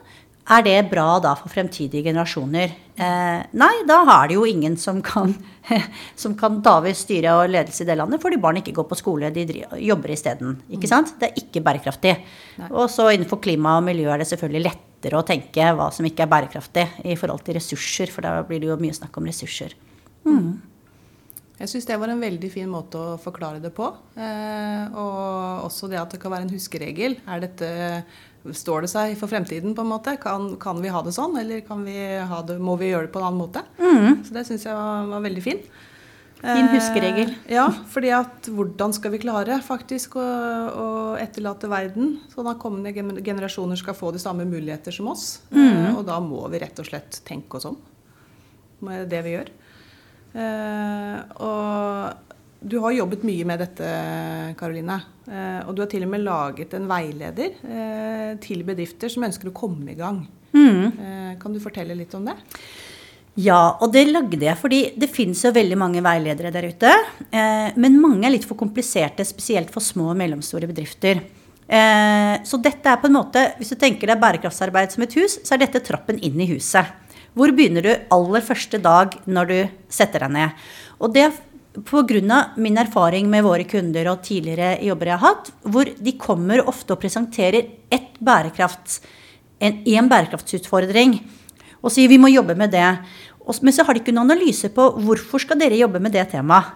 er 0.47 0.63
det 0.63 0.77
bra 0.87 1.17
da 1.19 1.33
for 1.35 1.51
fremtidige 1.51 2.05
generasjoner? 2.07 2.71
Eh, 2.95 3.39
nei, 3.59 3.73
da 3.87 3.97
er 4.15 4.29
det 4.29 4.37
jo 4.37 4.45
ingen 4.47 4.77
som 4.79 5.01
kan, 5.03 5.33
som 6.21 6.37
kan 6.39 6.61
ta 6.63 6.77
ved 6.85 6.95
styre 6.97 7.35
og 7.41 7.51
ledelse 7.51 7.83
i 7.83 7.89
det 7.89 7.97
landet, 7.99 8.23
fordi 8.23 8.39
barn 8.41 8.61
ikke 8.61 8.77
går 8.79 8.87
på 8.87 8.99
skole, 8.99 9.31
de 9.35 9.43
driver, 9.49 9.81
jobber 9.83 10.15
isteden. 10.15 10.55
Ikke 10.71 10.87
mm. 10.87 10.93
sant? 10.93 11.15
Det 11.19 11.29
er 11.29 11.41
ikke 11.43 11.65
bærekraftig. 11.67 12.15
Nei. 12.61 12.69
Og 12.71 12.87
så 12.91 13.11
innenfor 13.11 13.43
klima 13.43 13.75
og 13.77 13.85
miljø 13.89 14.07
er 14.13 14.23
det 14.23 14.29
selvfølgelig 14.31 14.71
lettere 14.97 15.19
å 15.19 15.25
tenke 15.25 15.73
hva 15.77 15.91
som 15.93 16.05
ikke 16.05 16.25
er 16.25 16.31
bærekraftig 16.31 16.87
i 17.05 17.15
forhold 17.15 17.43
til 17.45 17.57
ressurser, 17.57 18.09
for 18.09 18.25
da 18.25 18.41
blir 18.43 18.59
det 18.59 18.71
jo 18.71 18.79
mye 18.81 18.95
snakk 18.95 19.17
om 19.17 19.27
ressurser. 19.29 19.75
Mm. 20.25 20.57
Jeg 21.57 21.69
syns 21.69 21.87
det 21.89 21.97
var 21.97 22.09
en 22.13 22.21
veldig 22.21 22.49
fin 22.53 22.69
måte 22.69 22.97
å 22.97 23.17
forklare 23.17 23.61
det 23.61 23.71
på. 23.73 23.87
Eh, 24.17 24.93
og 24.93 25.65
også 25.65 25.89
det 25.89 25.97
at 25.97 26.11
det 26.13 26.19
kan 26.21 26.33
være 26.33 26.45
en 26.45 26.53
huskeregel. 26.53 27.17
Er 27.27 27.45
dette 27.45 27.69
Står 28.55 28.85
det 28.85 28.87
seg 28.87 29.17
for 29.19 29.27
fremtiden, 29.27 29.73
på 29.75 29.83
en 29.83 29.89
måte? 29.89 30.13
Kan, 30.21 30.53
kan 30.61 30.77
vi 30.79 30.91
ha 30.93 31.01
det 31.03 31.11
sånn, 31.11 31.33
eller 31.35 31.65
vi 31.83 31.95
det, 32.47 32.55
må 32.63 32.77
vi 32.79 32.93
gjøre 32.93 33.09
det 33.09 33.11
på 33.11 33.19
en 33.19 33.25
annen 33.27 33.41
måte? 33.41 33.63
Mm. 33.75 34.21
Så 34.23 34.35
det 34.37 34.45
syns 34.47 34.63
jeg 34.63 34.77
var, 34.77 35.09
var, 35.09 35.23
veldig 35.25 35.43
fin. 35.43 35.59
Fin 36.37 36.69
huskeregel. 36.69 37.31
Eh, 37.47 37.55
ja, 37.57 37.65
fordi 37.89 38.11
at 38.13 38.47
hvordan 38.53 38.93
skal 38.93 39.13
vi 39.15 39.21
klare 39.23 39.57
faktisk 39.65 40.19
å, 40.21 40.23
å, 40.23 40.87
etterlate 41.17 41.69
verden 41.71 42.19
sånn 42.33 42.49
at 42.51 42.61
kommende 42.61 42.93
generasjoner 43.25 43.79
skal 43.79 43.97
få 43.97 44.13
de 44.13 44.21
samme 44.21 44.45
muligheter 44.47 44.93
som 44.93 45.09
oss? 45.11 45.39
Mm. 45.49 45.63
Eh, 45.65 45.91
og 45.95 46.03
da 46.07 46.19
må 46.23 46.43
vi 46.53 46.61
rett 46.61 46.83
og 46.83 46.89
slett 46.89 47.21
tenke 47.27 47.57
oss 47.57 47.69
om 47.69 47.79
med 48.85 49.09
det 49.09 49.23
vi 49.25 49.33
gjør. 49.33 49.51
Eh, 50.37 51.19
og 51.41 52.67
du 52.67 52.79
har 52.83 52.95
jobbet 52.95 53.25
mye 53.27 53.45
med 53.47 53.61
dette, 53.63 53.91
Karoline. 54.59 54.99
Eh, 55.27 55.61
og 55.65 55.75
du 55.75 55.83
har 55.83 55.91
til 55.91 56.05
og 56.05 56.11
med 56.13 56.25
laget 56.25 56.75
en 56.77 56.89
veileder 56.89 57.61
eh, 57.63 58.33
til 58.43 58.65
bedrifter 58.67 59.11
som 59.13 59.25
ønsker 59.27 59.51
å 59.51 59.57
komme 59.57 59.93
i 59.93 59.99
gang. 59.99 60.25
Mm. 60.57 61.37
Kan 61.41 61.53
du 61.53 61.59
fortelle 61.61 61.95
litt 61.97 62.13
om 62.17 62.25
det? 62.25 62.33
Ja, 63.37 63.77
og 63.85 63.91
det 63.93 64.07
lagde 64.09 64.39
jeg 64.41 64.57
fordi 64.57 64.79
det 64.97 65.11
finnes 65.13 65.43
jo 65.45 65.53
veldig 65.53 65.77
mange 65.77 66.01
veiledere 66.01 66.49
der 66.53 66.71
ute. 66.71 66.93
Men 67.77 67.99
mange 68.01 68.25
er 68.25 68.33
litt 68.33 68.47
for 68.49 68.57
kompliserte, 68.57 69.25
spesielt 69.29 69.69
for 69.73 69.85
små 69.85 70.09
og 70.09 70.17
mellomstore 70.17 70.69
bedrifter. 70.69 71.21
Så 72.47 72.57
dette 72.63 72.89
er 72.89 72.97
på 72.97 73.09
en 73.09 73.17
måte, 73.19 73.43
hvis 73.59 73.75
du 73.75 73.77
tenker 73.77 74.09
deg 74.09 74.23
bærekraftsarbeid 74.23 74.95
som 74.95 75.05
et 75.05 75.13
hus, 75.19 75.37
så 75.45 75.53
er 75.53 75.61
dette 75.67 75.83
trappen 75.85 76.17
inn 76.17 76.41
i 76.41 76.49
huset. 76.49 76.89
Hvor 77.37 77.53
begynner 77.53 77.85
du 77.85 77.91
aller 78.15 78.41
første 78.41 78.81
dag 78.81 79.13
når 79.29 79.51
du 79.51 79.57
setter 79.93 80.25
deg 80.25 80.33
ned? 80.33 80.67
Og 80.97 81.13
det 81.13 81.29
pga. 81.85 82.41
min 82.57 82.77
erfaring 82.77 83.29
med 83.29 83.43
våre 83.43 83.69
kunder 83.69 84.09
og 84.09 84.23
tidligere 84.23 84.81
jobber 84.81 85.07
jeg 85.11 85.17
har 85.17 85.35
hatt, 85.35 85.51
hvor 85.61 85.85
de 85.85 86.17
kommer 86.17 86.65
ofte 86.65 86.93
og 86.93 87.01
presenterer 87.01 87.69
ett 87.91 88.17
bærekrafts, 88.17 89.01
en, 89.59 89.83
en 89.85 90.09
bærekraftsutfordring 90.09 91.19
og 91.81 91.93
sier 91.93 92.09
vi 92.09 92.19
må 92.21 92.29
jobbe 92.31 92.55
med 92.57 92.73
det. 92.73 92.87
Men 93.61 93.75
så 93.75 93.85
har 93.87 93.95
de 93.95 94.03
ikke 94.03 94.13
noen 94.15 94.29
analyse 94.29 94.69
på 94.73 94.89
hvorfor 95.05 95.43
skal 95.43 95.59
dere 95.61 95.79
jobbe 95.79 96.01
med 96.03 96.15
det 96.15 96.27
temaet. 96.33 96.75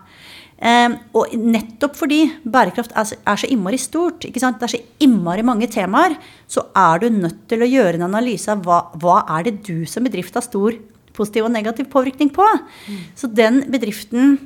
Um, 0.62 0.94
og 1.18 1.32
nettopp 1.34 1.96
fordi 1.98 2.20
bærekraft 2.46 2.92
er 2.94 3.08
så, 3.10 3.16
er 3.26 3.40
så 3.42 3.48
innmari 3.50 3.80
stort, 3.82 4.28
det 4.28 4.44
er 4.46 4.70
så 4.70 4.78
innmari 5.02 5.42
mange 5.42 5.66
temaer, 5.74 6.14
så 6.46 6.68
er 6.78 7.02
du 7.02 7.08
nødt 7.16 7.48
til 7.50 7.66
å 7.66 7.70
gjøre 7.70 7.98
en 7.98 8.06
analyse 8.06 8.46
av 8.54 8.62
hva, 8.68 8.84
hva 9.02 9.16
er 9.40 9.48
det 9.48 9.56
du 9.66 9.88
som 9.90 10.06
bedrift 10.06 10.38
har 10.38 10.46
stor 10.46 10.78
positiv 11.18 11.48
og 11.48 11.56
negativ 11.56 11.90
påvirkning 11.90 12.30
på. 12.36 12.46
Mm. 12.86 13.00
Så 13.18 13.32
den 13.34 13.64
bedriften, 13.74 14.38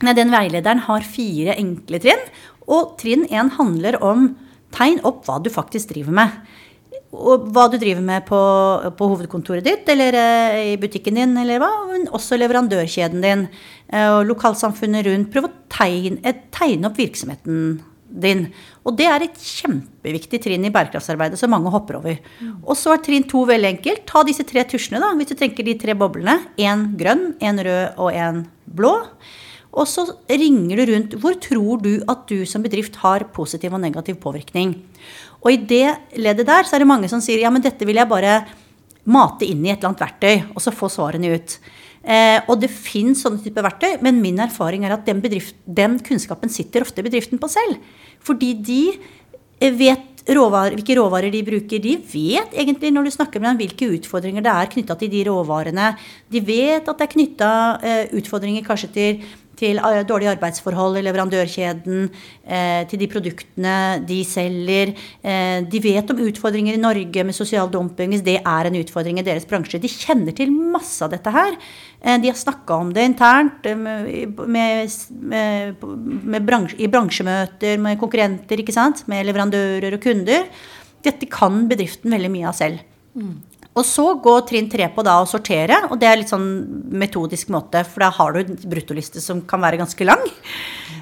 nei, 0.00 0.16
den 0.16 0.32
veilederen 0.32 0.80
har 0.86 1.04
fire 1.04 1.58
enkle 1.60 2.00
trinn. 2.02 2.24
Og 2.64 2.96
trinn 3.02 3.26
én 3.28 3.52
handler 3.58 4.00
om 4.00 4.30
tegn 4.72 5.02
opp 5.04 5.26
hva 5.28 5.42
du 5.44 5.52
faktisk 5.52 5.92
driver 5.92 6.16
med 6.22 6.40
og 7.10 7.48
hva 7.50 7.66
du 7.70 7.74
driver 7.80 8.02
med 8.06 8.22
på, 8.28 8.38
på 8.94 9.06
hovedkontoret 9.12 9.66
ditt 9.66 9.88
eller 9.90 10.14
uh, 10.14 10.58
i 10.72 10.76
butikken 10.78 11.18
din, 11.18 11.34
eller 11.42 11.58
hva, 11.62 11.70
men 11.90 12.06
også 12.14 12.38
leverandørkjeden 12.38 13.24
din 13.24 13.46
uh, 13.90 14.20
og 14.20 14.28
lokalsamfunnet 14.28 15.08
rundt. 15.08 15.30
Prøv 15.32 15.48
å 15.48 15.54
tegne, 15.72 16.20
uh, 16.22 16.44
tegne, 16.54 16.86
opp 16.86 17.00
virksomheten 17.00 17.80
din. 18.10 18.46
Og 18.86 18.94
det 18.98 19.08
er 19.10 19.26
et 19.26 19.42
kjempeviktig 19.42 20.40
trinn 20.46 20.66
i 20.66 20.72
bærekraftsarbeidet 20.74 21.38
som 21.38 21.50
mange 21.54 21.74
hopper 21.74 21.98
over. 21.98 22.22
Mm. 22.38 22.56
Og 22.62 22.78
så 22.78 22.94
er 22.94 23.02
trinn 23.02 23.26
to 23.30 23.42
veldig 23.48 23.72
enkelt. 23.74 24.06
Ta 24.06 24.22
disse 24.26 24.46
tre 24.46 24.64
tusjene, 24.70 25.02
da, 25.02 25.10
hvis 25.18 25.32
du 25.32 25.36
tenker 25.38 25.66
de 25.66 25.76
tre 25.82 25.98
boblene. 25.98 26.38
Én 26.62 26.92
grønn, 26.98 27.32
én 27.42 27.58
rød 27.66 28.02
og 28.02 28.14
én 28.14 28.44
blå. 28.70 28.94
Og 29.70 29.86
så 29.86 30.02
ringer 30.26 30.80
du 30.80 30.90
rundt. 30.90 31.16
Hvor 31.22 31.36
tror 31.42 31.82
du 31.82 31.92
at 32.10 32.26
du 32.30 32.42
som 32.48 32.62
bedrift 32.62 32.98
har 33.04 33.28
positiv 33.34 33.74
og 33.76 33.82
negativ 33.82 34.18
påvirkning? 34.22 34.74
Og 35.40 35.52
i 35.54 35.60
det 35.60 36.18
leddet 36.20 36.48
der 36.48 36.66
så 36.68 36.76
er 36.76 36.84
det 36.84 36.90
mange 36.90 37.08
som 37.10 37.22
sier 37.24 37.42
ja, 37.42 37.52
men 37.52 37.64
dette 37.64 37.86
vil 37.88 38.00
jeg 38.00 38.10
bare 38.10 38.40
mate 39.10 39.46
inn 39.48 39.62
i 39.64 39.70
et 39.72 39.78
eller 39.78 39.92
annet 39.92 40.02
verktøy, 40.04 40.34
og 40.54 40.62
så 40.62 40.74
få 40.74 40.90
svarene 40.92 41.32
ut. 41.32 41.56
Eh, 42.00 42.38
og 42.48 42.60
det 42.62 42.70
fins 42.72 43.24
sånne 43.24 43.42
typer 43.44 43.64
verktøy, 43.64 43.96
men 44.04 44.20
min 44.22 44.40
erfaring 44.40 44.84
er 44.86 44.94
at 44.96 45.08
den, 45.08 45.22
bedrift, 45.24 45.56
den, 45.64 45.98
kunnskapen 46.04 46.52
sitter 46.52 46.84
ofte 46.86 47.04
bedriften 47.04 47.40
på 47.40 47.48
selv. 47.52 47.80
Fordi 48.24 48.52
de 48.64 48.82
vet 49.76 50.06
råvarer, 50.30 50.76
hvilke 50.76 50.96
råvarer 50.96 51.32
de 51.32 51.42
bruker. 51.44 51.82
De 51.82 51.96
vet 52.12 52.56
egentlig 52.56 52.92
når 52.92 53.08
du 53.08 53.12
snakker 53.16 53.40
med 53.40 53.52
dem 53.52 53.60
hvilke 53.62 53.88
utfordringer 53.96 54.44
det 54.44 54.52
er 54.52 54.72
knytta 54.74 54.96
til 55.00 55.12
de 55.12 55.22
råvarene. 55.28 55.92
De 56.32 56.42
vet 56.44 56.84
at 56.84 57.00
det 57.00 57.06
er 57.06 57.14
knytta 57.14 57.52
eh, 57.80 58.02
utfordringer 58.20 58.64
kanskje 58.66 58.92
til 58.96 59.24
til 59.60 59.80
eh, 59.80 60.00
dårlige 60.08 60.32
arbeidsforhold 60.34 60.98
i 60.98 61.04
leverandørkjeden, 61.04 62.08
eh, 62.44 62.82
til 62.90 63.02
de 63.02 63.08
produktene 63.10 63.76
de 64.08 64.20
selger. 64.26 64.94
Eh, 65.22 65.60
de 65.70 65.82
vet 65.84 66.12
om 66.12 66.22
utfordringer 66.24 66.76
i 66.76 66.82
Norge 66.82 67.24
med 67.26 67.36
sosial 67.36 67.70
dumping, 67.72 68.14
hvis 68.14 68.24
det 68.26 68.38
er 68.40 68.70
en 68.70 68.80
utfordring 68.80 69.20
i 69.20 69.26
deres 69.26 69.48
bransje. 69.48 69.80
De 69.82 69.90
kjenner 69.90 70.36
til 70.36 70.52
masse 70.52 71.02
av 71.04 71.12
dette 71.14 71.34
her. 71.34 71.56
De 72.00 72.30
har 72.30 72.36
snakka 72.38 72.78
om 72.80 72.94
det 72.96 73.02
internt 73.04 73.66
med, 73.76 74.38
med, 74.48 75.82
med 75.84 76.46
bransje, 76.48 76.78
i 76.80 76.88
bransjemøter 76.88 77.76
med 77.82 78.00
konkurrenter, 78.00 78.62
med 79.10 79.26
leverandører 79.28 79.98
og 79.98 80.04
kunder. 80.04 80.48
Dette 81.04 81.28
kan 81.28 81.66
bedriften 81.68 82.16
veldig 82.16 82.32
mye 82.32 82.48
av 82.48 82.56
selv. 82.56 82.80
Mm. 83.12 83.36
Og 83.78 83.86
så 83.86 84.04
gå 84.18 84.32
trinn 84.48 84.66
tre 84.70 84.88
på 84.90 85.02
da 85.06 85.20
å 85.22 85.28
sortere, 85.30 85.76
og 85.92 85.98
det 86.00 86.08
er 86.10 86.18
litt 86.18 86.32
sånn 86.32 86.48
metodisk 86.98 87.52
måte, 87.54 87.84
for 87.86 88.02
da 88.02 88.08
har 88.16 88.34
du 88.34 88.40
en 88.42 88.56
bruttoliste 88.72 89.22
som 89.22 89.44
kan 89.46 89.62
være 89.62 89.78
ganske 89.78 90.06
lang. 90.08 90.24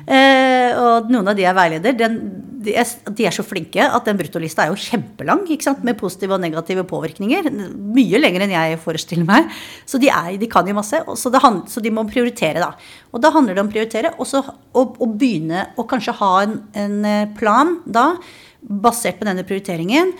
Eh, 0.04 0.76
og 0.76 1.08
noen 1.08 1.30
av 1.32 1.36
de 1.36 1.46
jeg 1.46 1.56
veileder, 1.56 1.96
den, 1.96 2.18
de, 2.60 2.74
er, 2.76 2.90
de, 3.08 3.24
er, 3.24 3.32
så 3.32 3.44
flinke 3.46 3.86
at 3.88 4.04
den 4.08 4.20
bruttolista 4.20 4.66
er 4.66 4.74
jo 4.74 4.82
kjempelang, 4.84 5.46
med 5.84 5.96
positive 6.00 6.36
og 6.36 6.44
negative 6.44 6.84
påvirkninger. 6.88 7.48
Mye 7.96 8.20
lenger 8.20 8.44
enn 8.44 8.52
jeg 8.52 8.80
forestiller 8.84 9.28
meg. 9.28 9.48
Så 9.88 10.00
de, 10.02 10.10
er, 10.12 10.34
de 10.40 10.48
kan 10.52 10.68
jo 10.68 10.76
masse, 10.76 11.00
så, 11.08 11.32
det, 11.32 11.40
så, 11.72 11.84
de 11.84 11.92
må 11.94 12.04
prioritere, 12.08 12.60
da. 12.60 12.74
Og 13.16 13.24
da 13.24 13.32
handler 13.32 13.56
det 13.56 13.64
om 13.64 13.70
å 13.72 13.76
prioritere, 13.78 14.12
og 14.20 14.28
så 14.28 14.44
å 14.76 15.08
begynne 15.08 15.70
å 15.80 15.88
kanskje 15.88 16.18
ha 16.20 16.34
en, 16.44 16.60
en 16.76 17.00
eh, 17.08 17.30
plan 17.38 17.78
da, 17.88 18.10
basert 18.60 19.20
på 19.20 19.28
denne 19.28 19.46
prioriteringen 19.48 20.12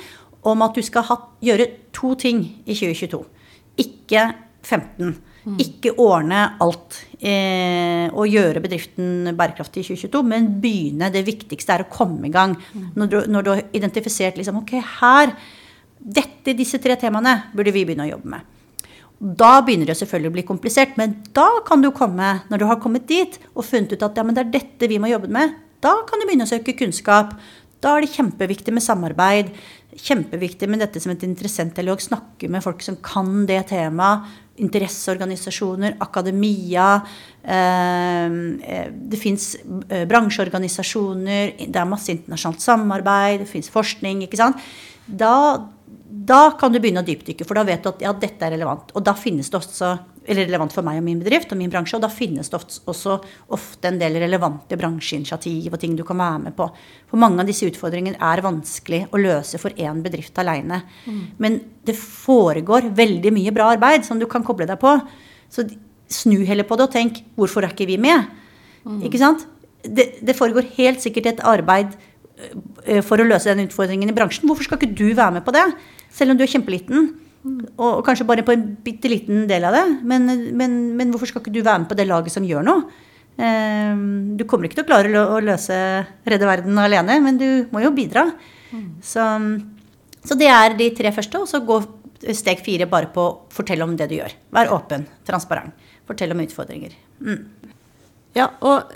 om 0.46 0.62
at 0.62 0.76
du 0.76 0.84
skal 0.86 1.06
ha, 1.08 1.16
gjøre 1.42 1.66
to 1.94 2.14
ting 2.20 2.44
i 2.64 2.76
2022. 2.76 3.22
Ikke 3.82 4.28
15. 4.62 5.16
Mm. 5.48 5.56
Ikke 5.62 5.94
ordne 6.02 6.40
alt 6.60 6.98
eh, 7.24 8.10
og 8.10 8.28
gjøre 8.28 8.60
bedriften 8.60 9.30
bærekraftig 9.38 9.84
i 9.84 9.88
2022, 9.94 10.22
men 10.28 10.50
begynne. 10.62 11.12
Det 11.14 11.24
viktigste 11.26 11.76
er 11.76 11.86
å 11.86 11.90
komme 11.92 12.28
i 12.28 12.34
gang. 12.34 12.56
Mm. 12.74 12.90
Når, 12.98 13.10
du, 13.10 13.18
når, 13.32 13.46
du, 13.46 13.50
har 13.54 13.64
identifisert 13.78 14.40
liksom, 14.40 14.60
ok, 14.60 14.74
her, 15.00 15.34
dette, 15.98 16.56
disse 16.58 16.80
tre 16.82 16.98
temaene 17.00 17.38
burde 17.56 17.74
vi 17.74 17.86
begynne 17.88 18.08
å 18.08 18.12
jobbe 18.12 18.34
med. 18.34 18.54
Da 19.18 19.56
begynner 19.66 19.88
det 19.90 19.96
selvfølgelig 19.98 20.30
å 20.30 20.36
bli 20.36 20.46
komplisert, 20.46 20.98
men 20.98 21.16
da 21.34 21.48
kan 21.66 21.82
du 21.82 21.90
komme, 21.94 22.36
når 22.52 22.60
du 22.60 22.68
har 22.68 22.78
kommet 22.82 23.08
dit 23.08 23.40
og 23.54 23.66
funnet 23.66 23.96
ut 23.96 24.04
at 24.06 24.20
ja, 24.20 24.26
det 24.28 24.44
er 24.44 24.52
dette 24.52 24.90
vi 24.90 25.00
må 25.02 25.10
jobbe 25.10 25.30
med, 25.34 25.56
da 25.82 25.96
kan 26.06 26.20
du 26.20 26.26
begynne 26.26 26.46
å 26.46 26.50
søke 26.50 26.76
kunnskap. 26.78 27.34
Da 27.82 27.94
er 27.94 28.04
det 28.04 28.14
kjempeviktig 28.14 28.74
med 28.74 28.82
samarbeid 28.82 29.50
kjempeviktig 30.02 30.68
med 30.70 30.82
dette 30.82 31.00
som 31.02 31.12
et 31.12 31.24
interessentdialog. 31.26 32.02
Snakke 32.02 32.50
med 32.50 32.64
folk 32.64 32.84
som 32.84 32.98
kan 33.04 33.46
det 33.48 33.64
temaet. 33.72 34.26
Interesseorganisasjoner, 34.58 35.96
akademia. 36.02 36.88
Eh, 37.44 38.36
eh, 38.74 38.90
det 38.90 39.20
fins 39.20 39.52
eh, 39.54 40.02
bransjeorganisasjoner, 40.10 41.52
det 41.62 41.78
er 41.78 41.86
masse 41.86 42.10
internasjonalt 42.10 42.64
samarbeid, 42.64 43.44
det 43.44 43.50
fins 43.50 43.70
forskning. 43.70 44.24
ikke 44.26 44.40
sant? 44.40 44.58
Da, 45.06 45.34
da 46.08 46.40
kan 46.58 46.74
du 46.74 46.80
begynne 46.82 47.04
å 47.04 47.06
dypdykke, 47.06 47.46
for 47.46 47.58
da 47.58 47.66
vet 47.68 47.86
du 47.86 47.92
at 47.92 48.02
ja, 48.08 48.14
dette 48.26 48.48
er 48.48 48.56
relevant. 48.56 48.90
Og 48.98 49.06
da 49.06 49.14
finnes 49.18 49.50
det 49.52 49.60
også 49.60 49.94
eller 50.28 50.44
relevant 50.46 50.74
for 50.74 50.84
meg 50.84 51.00
og 51.00 51.06
min 51.06 51.20
bedrift 51.22 51.52
og 51.54 51.58
min 51.60 51.70
bransje. 51.72 51.96
Og 51.96 52.04
da 52.04 52.10
finnes 52.12 52.50
det 52.52 52.60
også 52.60 53.16
ofte 53.56 53.88
en 53.90 53.98
del 54.00 54.18
relevante 54.20 54.76
bransjeinitiativ 54.78 55.72
og 55.72 55.80
ting 55.82 55.96
du 55.96 56.04
kan 56.06 56.20
være 56.20 56.42
med 56.46 56.56
på. 56.58 56.68
For 57.08 57.20
mange 57.20 57.42
av 57.42 57.48
disse 57.48 57.68
utfordringene 57.68 58.20
er 58.20 58.44
vanskelig 58.44 59.06
å 59.08 59.20
løse 59.22 59.60
for 59.62 59.76
én 59.80 60.02
bedrift 60.04 60.38
aleine. 60.40 60.82
Mm. 61.06 61.22
Men 61.40 61.60
det 61.88 61.96
foregår 61.98 62.90
veldig 62.98 63.32
mye 63.34 63.54
bra 63.56 63.70
arbeid 63.74 64.04
som 64.06 64.20
du 64.20 64.28
kan 64.30 64.44
koble 64.46 64.68
deg 64.68 64.80
på. 64.82 64.94
Så 65.48 65.64
snu 66.12 66.42
heller 66.48 66.68
på 66.68 66.76
det 66.76 66.88
og 66.88 66.92
tenk 66.92 67.22
hvorfor 67.38 67.64
er 67.64 67.72
ikke 67.72 67.88
vi 67.88 67.96
med? 68.00 68.28
Mm. 68.84 69.00
Ikke 69.08 69.20
sant? 69.20 69.46
Det, 69.82 70.18
det 70.24 70.36
foregår 70.36 70.68
helt 70.76 71.00
sikkert 71.04 71.32
et 71.32 71.46
arbeid 71.46 71.94
eh, 72.84 73.00
for 73.06 73.20
å 73.20 73.26
løse 73.28 73.48
den 73.48 73.68
utfordringen 73.68 74.10
i 74.12 74.16
bransjen. 74.16 74.48
Hvorfor 74.48 74.68
skal 74.68 74.80
ikke 74.80 74.96
du 74.98 75.08
være 75.12 75.38
med 75.38 75.46
på 75.46 75.56
det? 75.56 75.64
Selv 76.12 76.34
om 76.34 76.38
du 76.38 76.44
er 76.44 76.52
kjempeliten. 76.52 77.10
Og, 77.46 78.00
kanskje 78.06 78.26
bare 78.26 78.44
på 78.46 78.54
en 78.54 78.64
bitte 78.84 79.10
liten 79.10 79.46
del 79.50 79.66
av 79.68 79.76
det. 79.76 79.84
Men, 80.10 80.26
men, 80.58 80.78
men, 80.98 81.12
hvorfor 81.12 81.30
skal 81.30 81.44
ikke 81.44 81.54
du 81.54 81.62
være 81.62 81.84
med 81.84 81.90
på 81.90 81.98
det 81.98 82.08
laget 82.08 82.34
som 82.34 82.46
gjør 82.46 82.66
noe? 82.66 83.04
Eh, 83.38 84.00
du 84.38 84.44
kommer 84.50 84.66
ikke 84.66 84.80
til 84.80 84.86
å 84.86 84.90
klare 84.90 85.24
å 85.36 85.38
løse 85.44 85.76
redde 86.26 86.48
verden 86.48 86.80
alene, 86.82 87.20
men 87.24 87.38
du 87.40 87.48
må 87.74 87.84
jo 87.84 87.94
bidra. 87.94 88.26
Mm. 88.72 88.88
Så, 89.04 89.26
så, 90.24 90.38
det 90.38 90.50
er 90.52 90.76
de 90.78 90.90
tre 90.98 91.14
første. 91.14 91.44
Og 91.44 91.50
så 91.50 91.62
gå 91.64 91.80
steg 92.34 92.64
fire 92.66 92.88
bare 92.90 93.10
på 93.14 93.28
fortell 93.54 93.86
om 93.86 93.94
det 93.98 94.10
du 94.10 94.18
gjør. 94.18 94.34
Vær 94.54 94.74
åpen, 94.74 95.06
transparent. 95.28 95.86
Fortell 96.08 96.34
om 96.34 96.42
utfordringer. 96.42 96.96
Mm. 97.22 97.44
Ja, 98.36 98.50
og 98.66 98.90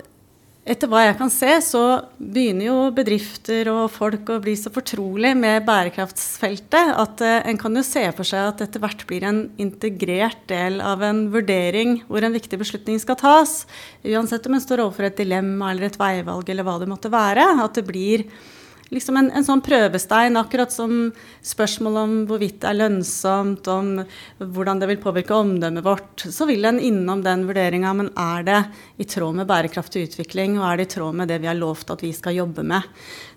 etter 0.63 0.87
hva 0.87 1.01
jeg 1.03 1.15
kan 1.19 1.31
se, 1.31 1.49
så 1.65 1.81
begynner 2.15 2.69
jo 2.69 2.75
bedrifter 2.95 3.67
og 3.67 3.91
folk 3.91 4.29
å 4.31 4.39
bli 4.43 4.53
så 4.55 4.71
fortrolig 4.71 5.33
med 5.35 5.65
bærekraftsfeltet 5.67 6.93
at 7.03 7.23
uh, 7.25 7.33
en 7.49 7.59
kan 7.59 7.75
jo 7.75 7.83
se 7.83 8.05
for 8.15 8.27
seg 8.27 8.53
at 8.53 8.63
etter 8.63 8.83
hvert 8.83 9.03
blir 9.09 9.25
en 9.27 9.41
integrert 9.59 10.39
del 10.47 10.79
av 10.79 11.03
en 11.03 11.25
vurdering 11.33 11.97
hvor 12.07 12.23
en 12.23 12.35
viktig 12.35 12.61
beslutning 12.61 13.01
skal 13.03 13.19
tas. 13.19 13.65
Uansett 14.07 14.47
om 14.47 14.55
en 14.55 14.63
står 14.63 14.85
overfor 14.85 15.09
et 15.09 15.19
dilemma 15.19 15.73
eller 15.73 15.89
et 15.89 15.99
veivalg 15.99 16.47
eller 16.47 16.67
hva 16.67 16.79
det 16.79 16.91
måtte 16.91 17.11
være. 17.11 17.49
At 17.63 17.75
det 17.75 17.83
blir 17.89 18.23
liksom 18.93 19.17
en, 19.19 19.29
en, 19.33 19.45
sånn 19.45 19.63
prøvestein, 19.65 20.37
akkurat 20.39 20.73
som 20.73 21.11
spørsmål 21.45 21.99
om 22.03 22.15
hvorvidt 22.29 22.61
det 22.63 22.69
er 22.69 22.79
lønnsomt, 22.79 23.67
om 23.71 23.91
hvordan 24.39 24.81
det 24.81 24.89
vil 24.91 25.01
påvirke 25.03 25.35
omdømmet 25.35 25.85
vårt. 25.85 26.25
Så 26.31 26.47
vil 26.49 26.65
en 26.69 26.81
innom 26.81 27.23
den 27.25 27.47
vurderinga, 27.49 27.93
men 27.97 28.11
er 28.19 28.47
det 28.47 28.61
i 29.01 29.07
tråd 29.09 29.39
med 29.41 29.49
bærekraftig 29.49 30.07
utvikling, 30.07 30.59
og 30.59 30.67
er 30.69 30.81
det 30.81 30.87
i 30.87 30.93
tråd 30.95 31.19
med 31.19 31.31
det 31.31 31.41
vi 31.43 31.49
har 31.51 31.59
lovt 31.59 31.93
at 31.93 32.03
vi 32.05 32.13
skal 32.15 32.37
jobbe 32.37 32.65
med? 32.73 32.87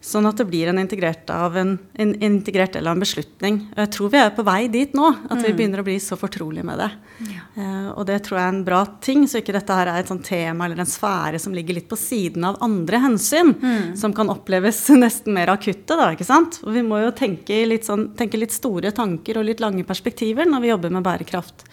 Sånn 0.05 0.29
at 0.29 0.39
det 0.39 0.49
blir 0.49 0.71
en 0.71 0.81
integrert, 0.83 1.31
en, 1.31 1.77
en 1.99 2.17
integrert 2.23 2.77
del 2.77 2.87
av 2.87 2.97
en 2.97 3.03
beslutning. 3.03 3.63
Og 3.75 3.85
jeg 3.85 3.95
tror 3.97 4.13
vi 4.13 4.23
er 4.23 4.35
på 4.37 4.47
vei 4.47 4.61
dit 4.73 4.95
nå, 4.97 5.13
at 5.27 5.41
vi 5.41 5.51
mm. 5.51 5.57
begynner 5.59 5.83
å 5.83 5.89
bli 5.89 5.99
så 6.03 6.19
fortrolige 6.21 6.67
med 6.67 6.85
det. 6.85 6.93
Ja. 7.25 7.45
Uh, 7.57 7.89
og 7.97 8.05
det 8.09 8.19
tror 8.27 8.39
jeg 8.39 8.47
er 8.47 8.55
en 8.55 8.65
bra 8.67 8.83
ting, 9.05 9.25
så 9.29 9.41
ikke 9.41 9.55
dette 9.57 9.77
her 9.79 9.89
er 9.91 10.03
et 10.03 10.11
sånt 10.11 10.27
tema 10.27 10.67
eller 10.67 10.83
en 10.83 10.91
sfære 10.91 11.41
som 11.43 11.55
ligger 11.57 11.79
litt 11.79 11.89
på 11.91 11.99
siden 12.01 12.45
av 12.49 12.59
andre 12.65 13.01
hensyn, 13.07 13.55
mm. 13.57 13.95
som 13.99 14.15
kan 14.17 14.33
oppleves 14.33 14.83
nesten 15.05 15.37
mer 15.37 15.55
akutte, 15.55 15.97
da, 15.97 16.11
ikke 16.15 16.29
sant. 16.29 16.61
Og 16.67 16.75
vi 16.77 16.85
må 16.87 17.01
jo 17.05 17.15
tenke 17.17 17.63
litt, 17.69 17.89
sånn, 17.89 18.11
tenke 18.19 18.41
litt 18.41 18.55
store 18.55 18.93
tanker 18.97 19.41
og 19.41 19.49
litt 19.49 19.65
lange 19.65 19.87
perspektiver 19.89 20.49
når 20.49 20.65
vi 20.65 20.75
jobber 20.75 20.99
med 20.99 21.07
bærekraft. 21.07 21.67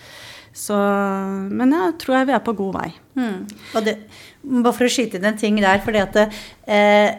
Så, 0.53 0.77
men 1.50 1.73
jeg 1.73 1.97
tror 2.01 2.19
jeg 2.19 2.29
vi 2.29 2.38
er 2.38 2.45
på 2.45 2.53
god 2.57 2.75
vei. 2.77 2.89
Mm. 3.17 3.38
Og 3.73 3.85
det, 3.88 3.97
bare 4.45 4.75
for 4.77 4.85
å 4.85 4.91
skyte 4.95 5.17
inn 5.17 5.31
en 5.31 5.39
ting 5.39 5.57
der, 5.57 5.81
fordi 5.81 6.01
at 6.03 6.19
eh, 6.21 7.09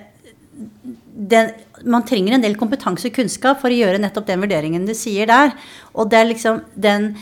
den, 1.15 1.51
man 1.83 2.07
trenger 2.07 2.37
en 2.37 2.45
del 2.45 2.57
kompetanse 2.59 3.11
og 3.11 3.17
kunnskap 3.17 3.61
for 3.63 3.75
å 3.75 3.79
gjøre 3.79 4.01
nettopp 4.03 4.29
den 4.29 4.43
vurderingen 4.45 4.87
du 4.87 4.95
sier 4.99 5.31
der. 5.31 5.55
Og 5.95 6.11
det 6.11 6.21
er 6.21 6.31
liksom 6.31 6.63
den 6.75 7.13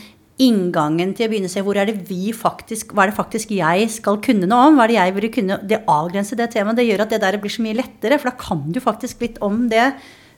inngangen 0.41 1.11
til 1.13 1.27
å 1.27 1.31
begynne 1.31 1.49
å 1.49 1.53
se 1.53 1.61
hvor 1.65 1.77
er 1.77 1.89
det 1.89 2.07
vi 2.07 2.31
faktisk, 2.33 2.95
hva 2.95 3.05
er 3.05 3.11
det 3.11 3.17
faktisk 3.19 3.51
jeg 3.53 3.89
skal 3.93 4.17
kunne 4.23 4.49
noe 4.49 4.69
om? 4.69 4.79
Hva 4.79 4.87
er 4.87 4.93
det 4.93 4.97
jeg 4.97 5.15
burde 5.17 5.33
kunne, 5.35 5.59
Det 5.69 5.83
avgrenser 5.85 6.39
det 6.39 6.49
temaet. 6.55 6.79
Det 6.79 6.87
gjør 6.87 7.05
at 7.05 7.13
det 7.13 7.21
der 7.21 7.37
blir 7.41 7.53
så 7.53 7.65
mye 7.65 7.77
lettere, 7.77 8.17
for 8.17 8.31
da 8.31 8.37
kan 8.39 8.63
du 8.73 8.79
faktisk 8.81 9.21
litt 9.21 9.37
om 9.45 9.67
det, 9.69 9.91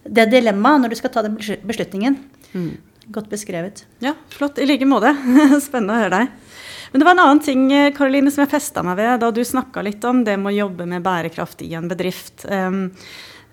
det 0.03 0.27
dilemmaet 0.33 0.83
når 0.83 0.91
du 0.91 0.97
skal 0.99 1.13
ta 1.13 1.23
den 1.23 1.37
beslutningen. 1.39 2.17
Mm. 2.53 2.73
Godt 3.15 3.29
beskrevet. 3.29 3.85
Ja, 4.03 4.15
flott. 4.33 4.59
I 4.59 4.67
like 4.67 4.87
måte. 4.89 5.13
Spennende 5.67 5.95
å 5.95 6.01
høre 6.03 6.19
deg. 6.19 6.33
Men 6.91 7.01
det 7.01 7.07
var 7.07 7.15
en 7.15 7.23
annen 7.25 7.43
ting 7.43 7.63
Karoline, 7.95 8.31
som 8.31 8.43
jeg 8.43 8.51
festa 8.51 8.83
meg 8.85 8.97
ved 8.99 9.19
da 9.21 9.29
du 9.31 9.41
snakka 9.43 9.83
litt 9.85 10.03
om 10.07 10.23
det 10.27 10.35
med 10.41 10.53
å 10.53 10.59
jobbe 10.63 10.87
med 10.89 11.03
bærekraft 11.05 11.63
i 11.65 11.73
en 11.77 11.89
bedrift. 11.91 12.45
Um, 12.47 12.89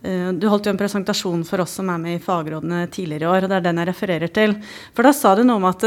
du 0.02 0.48
holdt 0.50 0.66
jo 0.66 0.72
en 0.72 0.80
presentasjon 0.80 1.44
for 1.46 1.62
oss 1.62 1.76
som 1.78 1.90
er 1.92 2.00
med 2.02 2.16
i 2.16 2.22
fagrådene 2.22 2.84
tidligere 2.90 3.28
i 3.28 3.30
år, 3.30 3.44
og 3.44 3.52
det 3.52 3.58
er 3.60 3.66
den 3.68 3.78
jeg 3.78 3.90
refererer 3.92 4.32
til. 4.34 4.56
For 4.96 5.06
da 5.06 5.12
sa 5.14 5.36
du 5.38 5.44
noe 5.46 5.60
om 5.60 5.68
at 5.70 5.86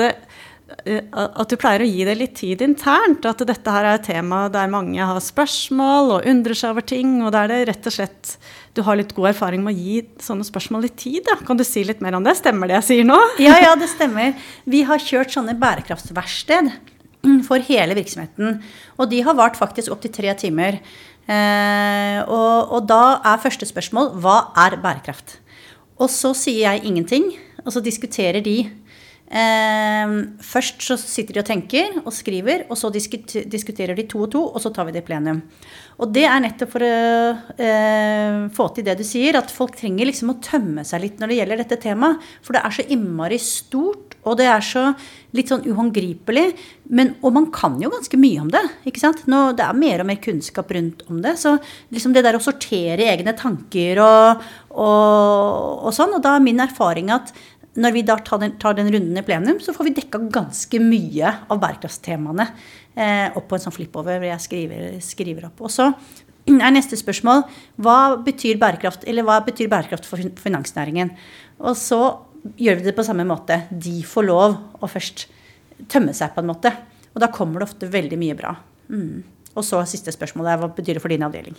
Eh, 0.66 1.04
at 1.14 1.52
du 1.52 1.56
pleier 1.62 1.84
å 1.86 1.88
gi 1.88 2.06
det 2.08 2.16
litt 2.18 2.36
tid 2.40 2.64
internt. 2.66 3.26
At 3.30 3.44
dette 3.46 3.74
her 3.74 3.86
er 3.86 4.00
et 4.00 4.08
tema 4.08 4.46
der 4.54 4.72
mange 4.72 4.98
har 4.98 5.20
spørsmål 5.22 6.16
og 6.18 6.30
undrer 6.30 6.58
seg 6.58 6.74
over 6.74 6.86
ting. 6.86 7.20
Og 7.24 7.32
der 7.36 7.52
det 7.52 7.60
rett 7.70 7.90
og 7.90 7.98
slett 7.98 8.36
du 8.76 8.82
har 8.84 8.98
litt 9.00 9.14
god 9.16 9.32
erfaring 9.32 9.64
med 9.64 9.76
å 9.76 9.80
gi 9.80 10.02
sånne 10.24 10.48
spørsmål 10.48 10.88
litt 10.88 10.98
tid. 11.00 11.22
Da. 11.28 11.38
Kan 11.46 11.62
du 11.62 11.66
si 11.68 11.86
litt 11.86 12.02
mer 12.04 12.18
om 12.18 12.26
det? 12.26 12.36
Stemmer 12.40 12.72
det 12.72 12.80
jeg 12.82 12.90
sier 12.90 13.08
nå? 13.08 13.20
Ja, 13.42 13.60
ja, 13.62 13.76
det 13.80 13.92
stemmer. 13.94 14.34
Vi 14.68 14.84
har 14.90 15.02
kjørt 15.02 15.34
sånne 15.36 15.56
bærekraftsverksted 15.62 16.74
for 17.48 17.62
hele 17.70 17.96
virksomheten. 17.98 18.60
Og 19.00 19.10
de 19.14 19.22
har 19.26 19.38
vart 19.38 19.60
faktisk 19.60 19.94
opptil 19.94 20.14
tre 20.18 20.34
timer. 20.42 20.82
Eh, 21.26 22.20
og, 22.30 22.72
og 22.76 22.86
da 22.90 23.18
er 23.26 23.42
første 23.42 23.66
spørsmål 23.66 24.14
hva 24.22 24.38
er 24.66 24.78
bærekraft? 24.82 25.40
Og 25.98 26.12
så 26.12 26.34
sier 26.38 26.68
jeg 26.68 26.86
ingenting, 26.86 27.32
og 27.66 27.74
så 27.74 27.82
diskuterer 27.82 28.44
de 28.46 28.58
først 29.36 30.84
så 30.86 30.96
sitter 30.96 31.36
de 31.36 31.42
og 31.42 31.48
tenker 31.50 31.98
og 32.06 32.14
skriver, 32.16 32.66
og 32.72 32.78
så 32.80 32.92
diskuterer 32.94 33.98
de 33.98 34.06
to 34.08 34.22
og 34.24 34.30
to, 34.32 34.44
og 34.48 34.64
så 34.64 34.72
tar 34.72 34.88
vi 34.88 34.96
det 34.96 35.04
i 35.04 35.08
plenum. 35.10 35.42
Og 35.96 36.12
det 36.12 36.26
er 36.28 36.42
nettopp 36.44 36.72
for 36.74 36.84
å 36.84 36.96
eh, 37.56 38.40
få 38.56 38.68
til 38.76 38.88
det 38.88 38.98
du 39.00 39.06
sier, 39.08 39.38
at 39.40 39.52
folk 39.52 39.78
trenger 39.80 40.10
liksom 40.10 40.34
å 40.34 40.40
tømme 40.44 40.84
seg 40.88 41.06
litt 41.06 41.22
når 41.22 41.32
det 41.32 41.38
gjelder 41.40 41.62
dette 41.64 41.80
temaet. 41.86 42.26
For 42.44 42.56
det 42.56 42.64
er 42.68 42.76
så 42.76 42.88
innmari 42.92 43.40
stort, 43.40 44.18
og 44.28 44.36
det 44.40 44.50
er 44.52 44.66
så 44.66 44.90
litt 45.36 45.52
sånn 45.52 45.64
uhåndgripelig. 45.70 46.46
Men, 46.96 47.14
og 47.24 47.36
man 47.38 47.48
kan 47.54 47.78
jo 47.82 47.92
ganske 47.94 48.20
mye 48.20 48.44
om 48.44 48.52
det. 48.52 48.64
ikke 48.90 49.04
sant? 49.04 49.24
Nå, 49.32 49.54
det 49.56 49.64
er 49.64 49.80
mer 49.80 50.04
og 50.04 50.10
mer 50.10 50.20
kunnskap 50.24 50.72
rundt 50.76 51.06
om 51.08 51.22
det. 51.24 51.38
Så 51.40 51.56
liksom 51.96 52.16
det 52.16 52.26
der 52.28 52.36
å 52.36 52.44
sortere 52.44 53.08
egne 53.14 53.36
tanker 53.38 54.04
og, 54.04 54.44
og, 54.76 55.88
og 55.88 55.96
sånn, 55.96 56.18
og 56.18 56.24
da 56.26 56.36
er 56.36 56.44
min 56.44 56.64
erfaring 56.66 57.14
at 57.16 57.32
når 57.76 57.96
vi 57.96 58.04
da 58.08 58.16
tar 58.24 58.40
den, 58.40 58.54
tar 58.62 58.76
den, 58.78 58.90
runden 58.94 59.20
i 59.20 59.24
plenum, 59.26 59.60
så 59.64 59.74
får 59.76 59.90
vi 59.90 59.96
dekka 59.98 60.22
ganske 60.34 60.80
mye 60.80 61.32
av 61.52 61.60
bærekraftstemaene 61.60 62.46
eh, 62.48 63.36
opp 63.36 63.50
på 63.50 63.58
en 63.58 63.66
sånn 63.66 63.76
flippover 63.76 64.22
hvor 64.22 64.30
jeg 64.30 64.46
skriver, 64.46 64.86
skriver, 65.04 65.50
opp. 65.50 65.66
Og 65.68 65.74
så 65.74 65.90
er 66.48 66.72
neste 66.72 66.98
spørsmål 67.00 67.44
hva 67.84 68.16
betyr 68.24 68.62
bærekraft, 68.62 69.04
eller 69.10 69.28
hva 69.28 69.42
betyr 69.44 69.72
bærekraft 69.72 70.08
for 70.08 70.24
finansnæringen? 70.40 71.12
Og 71.60 71.76
så 71.80 72.02
gjør 72.62 72.80
vi 72.80 72.88
det 72.88 72.96
på 72.96 73.06
samme 73.08 73.28
måte. 73.28 73.64
De 73.72 74.00
får 74.08 74.28
lov 74.30 74.58
å 74.80 74.90
først 74.92 75.28
tømme 75.92 76.16
seg, 76.16 76.32
på 76.36 76.44
en 76.44 76.52
måte. 76.54 76.72
Og 77.16 77.24
da 77.24 77.32
kommer 77.34 77.60
det 77.60 77.70
ofte 77.70 77.92
veldig 77.92 78.20
mye 78.22 78.36
bra. 78.38 78.56
Mm. 78.88 79.24
Og 79.56 79.64
så 79.64 79.80
siste 79.88 80.14
spørsmål 80.16 80.52
er 80.52 80.62
hva 80.62 80.72
betyr 80.76 80.98
det 80.98 81.04
for 81.04 81.12
din 81.12 81.24
avdeling? 81.26 81.56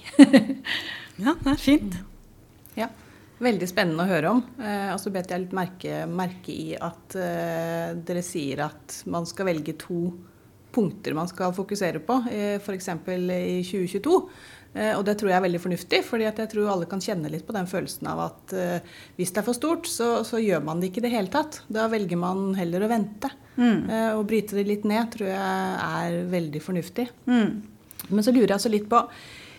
ja, 1.25 1.37
det 1.43 1.53
er 1.53 1.61
fint. 1.61 1.97
Ja. 2.77 2.89
Veldig 3.43 3.69
spennende 3.69 4.07
å 4.07 4.09
høre 4.09 4.33
om. 4.33 4.45
Eh, 4.61 4.89
og 4.95 5.01
så 5.03 5.13
bet 5.13 5.31
jeg 5.33 5.45
litt 5.45 5.57
merke, 5.57 6.05
merke 6.09 6.55
i 6.55 6.71
at 6.77 7.17
eh, 7.21 7.93
dere 8.09 8.25
sier 8.25 8.65
at 8.65 9.03
man 9.13 9.29
skal 9.29 9.51
velge 9.51 9.77
to 9.81 10.09
punkter 10.77 11.15
man 11.17 11.29
skal 11.29 11.55
fokusere 11.57 12.03
på, 12.05 12.21
eh, 12.33 12.57
f.eks. 12.61 12.89
i 13.09 13.63
2022. 13.65 14.17
Eh, 14.77 14.93
og 14.93 15.05
det 15.09 15.17
tror 15.17 15.31
jeg 15.31 15.39
er 15.39 15.45
veldig 15.47 15.61
fornuftig, 15.63 16.03
fordi 16.05 16.27
jeg 16.27 16.51
tror 16.53 16.73
alle 16.73 16.89
kan 16.91 17.03
kjenne 17.03 17.31
litt 17.33 17.47
på 17.49 17.55
den 17.57 17.69
følelsen 17.71 18.11
av 18.11 18.21
at 18.27 18.57
eh, 18.57 18.99
hvis 19.17 19.33
det 19.33 19.41
er 19.41 19.47
for 19.47 19.57
stort, 19.57 19.89
så, 19.89 20.11
så, 20.27 20.41
gjør 20.43 20.65
man 20.67 20.83
det 20.83 20.91
ikke 20.91 21.01
i 21.05 21.07
det 21.07 21.15
hele 21.15 21.33
tatt. 21.33 21.63
Da 21.73 21.87
velger 21.93 22.21
man 22.21 22.51
heller 22.59 22.85
å 22.85 22.91
vente. 22.93 23.33
Mm. 23.57 23.89
Eh, 23.89 24.11
og 24.19 24.27
bryte 24.29 24.59
det 24.59 24.67
litt 24.69 24.85
ned 24.89 25.09
tror 25.15 25.31
jeg 25.33 25.81
er 25.87 26.21
veldig 26.33 26.63
fornuftig. 26.65 27.09
Mm. 27.29 27.49
Men 28.11 28.25
så 28.27 28.35
lurer 28.35 28.51
jeg 28.51 28.59
altså 28.59 28.73
litt 28.73 28.89
på 28.91 29.01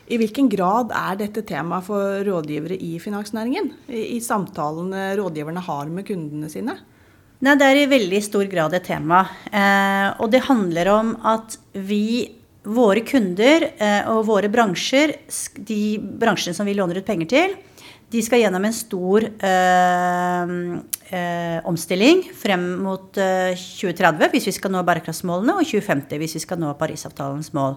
i 0.07 0.17
hvilken 0.19 0.47
grad 0.51 0.93
er 0.95 1.17
dette 1.19 1.43
tema 1.47 1.81
for 1.83 2.21
rådgivere 2.23 2.77
i 2.79 2.95
finansnæringen? 3.03 3.71
I, 3.91 4.17
i 4.17 4.19
samtalene 4.23 5.09
rådgiverne 5.19 5.63
har 5.65 5.91
med 5.91 6.07
kundene 6.07 6.51
sine? 6.51 6.77
Nei, 7.43 7.53
Det 7.59 7.67
er 7.67 7.83
i 7.83 7.89
veldig 7.91 8.21
stor 8.25 8.47
grad 8.49 8.73
et 8.73 8.87
tema. 8.87 9.21
Eh, 9.51 10.07
og 10.23 10.31
det 10.33 10.47
handler 10.47 10.89
om 10.89 11.13
at 11.27 11.59
vi, 11.73 12.25
våre 12.63 13.03
kunder 13.05 13.67
eh, 13.77 14.07
og 14.09 14.25
våre 14.31 14.49
bransjer, 14.49 15.13
de 15.59 15.97
bransjene 15.99 16.57
som 16.57 16.65
vi 16.65 16.77
låner 16.77 16.97
ut 16.97 17.05
penger 17.05 17.29
til, 17.35 17.57
de 18.07 18.21
skal 18.23 18.39
gjennom 18.39 18.63
en 18.63 18.75
stor 18.75 19.25
eh, 19.27 20.51
eh 21.11 21.57
omstilling 21.67 22.21
frem 22.35 22.63
mot 22.79 23.09
2030 23.11 24.23
eh, 24.23 24.31
hvis 24.31 24.47
vi 24.47 24.55
skal 24.55 24.71
nå 24.71 24.83
bærekraftsmålene, 24.87 25.57
og 25.59 25.67
2050 25.67 26.21
hvis 26.21 26.37
vi 26.39 26.43
skal 26.45 26.61
nå 26.61 26.71
Parisavtalens 26.79 27.51
mål. 27.53 27.75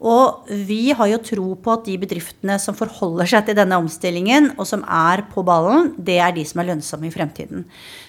Og 0.00 0.48
vi 0.48 0.94
har 0.96 1.10
jo 1.10 1.18
tro 1.20 1.48
på 1.60 1.72
at 1.74 1.84
de 1.84 1.98
bedriftene 2.00 2.56
som 2.62 2.76
forholder 2.76 3.28
seg 3.28 3.44
til 3.46 3.58
denne 3.58 3.76
omstillingen, 3.82 4.54
og 4.56 4.64
som 4.68 4.80
er 4.88 5.26
på 5.28 5.44
ballen, 5.44 5.90
det 6.00 6.16
er 6.24 6.32
de 6.36 6.44
som 6.48 6.62
er 6.62 6.70
lønnsomme 6.70 7.10
i 7.10 7.12
fremtiden. 7.12 7.66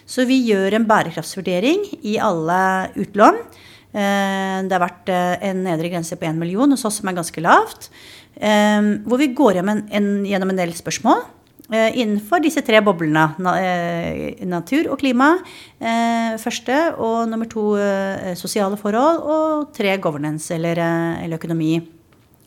Så 0.08 0.24
vi 0.30 0.40
gjør 0.48 0.78
en 0.78 0.88
bærekraftsvurdering 0.88 1.84
i 2.08 2.16
alle 2.24 2.62
utlån. 2.96 3.42
Eh, 3.92 4.58
det 4.64 4.72
har 4.78 4.86
vært 4.86 5.12
eh, 5.12 5.36
en 5.50 5.66
nedre 5.68 5.92
grense 5.92 6.16
på 6.16 6.30
1 6.30 6.40
million 6.40 6.72
hos 6.72 6.88
oss 6.88 7.02
som 7.02 7.12
er 7.12 7.20
ganske 7.20 7.44
lavt. 7.44 7.92
Eh, 8.40 8.80
hvor 9.04 9.20
vi 9.20 9.34
går 9.36 9.60
gjennom 9.60 10.56
en 10.56 10.62
del 10.64 10.72
spørsmål. 10.78 11.26
Eh, 11.72 11.94
innenfor 12.04 12.42
disse 12.44 12.60
tre 12.68 12.82
boblene. 12.84 13.30
Eh, 13.56 14.44
natur 14.44 14.90
og 14.92 15.00
klima 15.00 15.30
eh, 15.80 16.36
første, 16.42 16.76
og 17.00 17.30
nummer 17.32 17.48
to 17.48 17.64
sosiale 18.36 18.76
forhold, 18.80 19.22
og 19.24 19.72
tre 19.76 19.96
governance 20.04 20.52
eller, 20.52 20.82
eller 21.24 21.40
økonomi. 21.40 21.78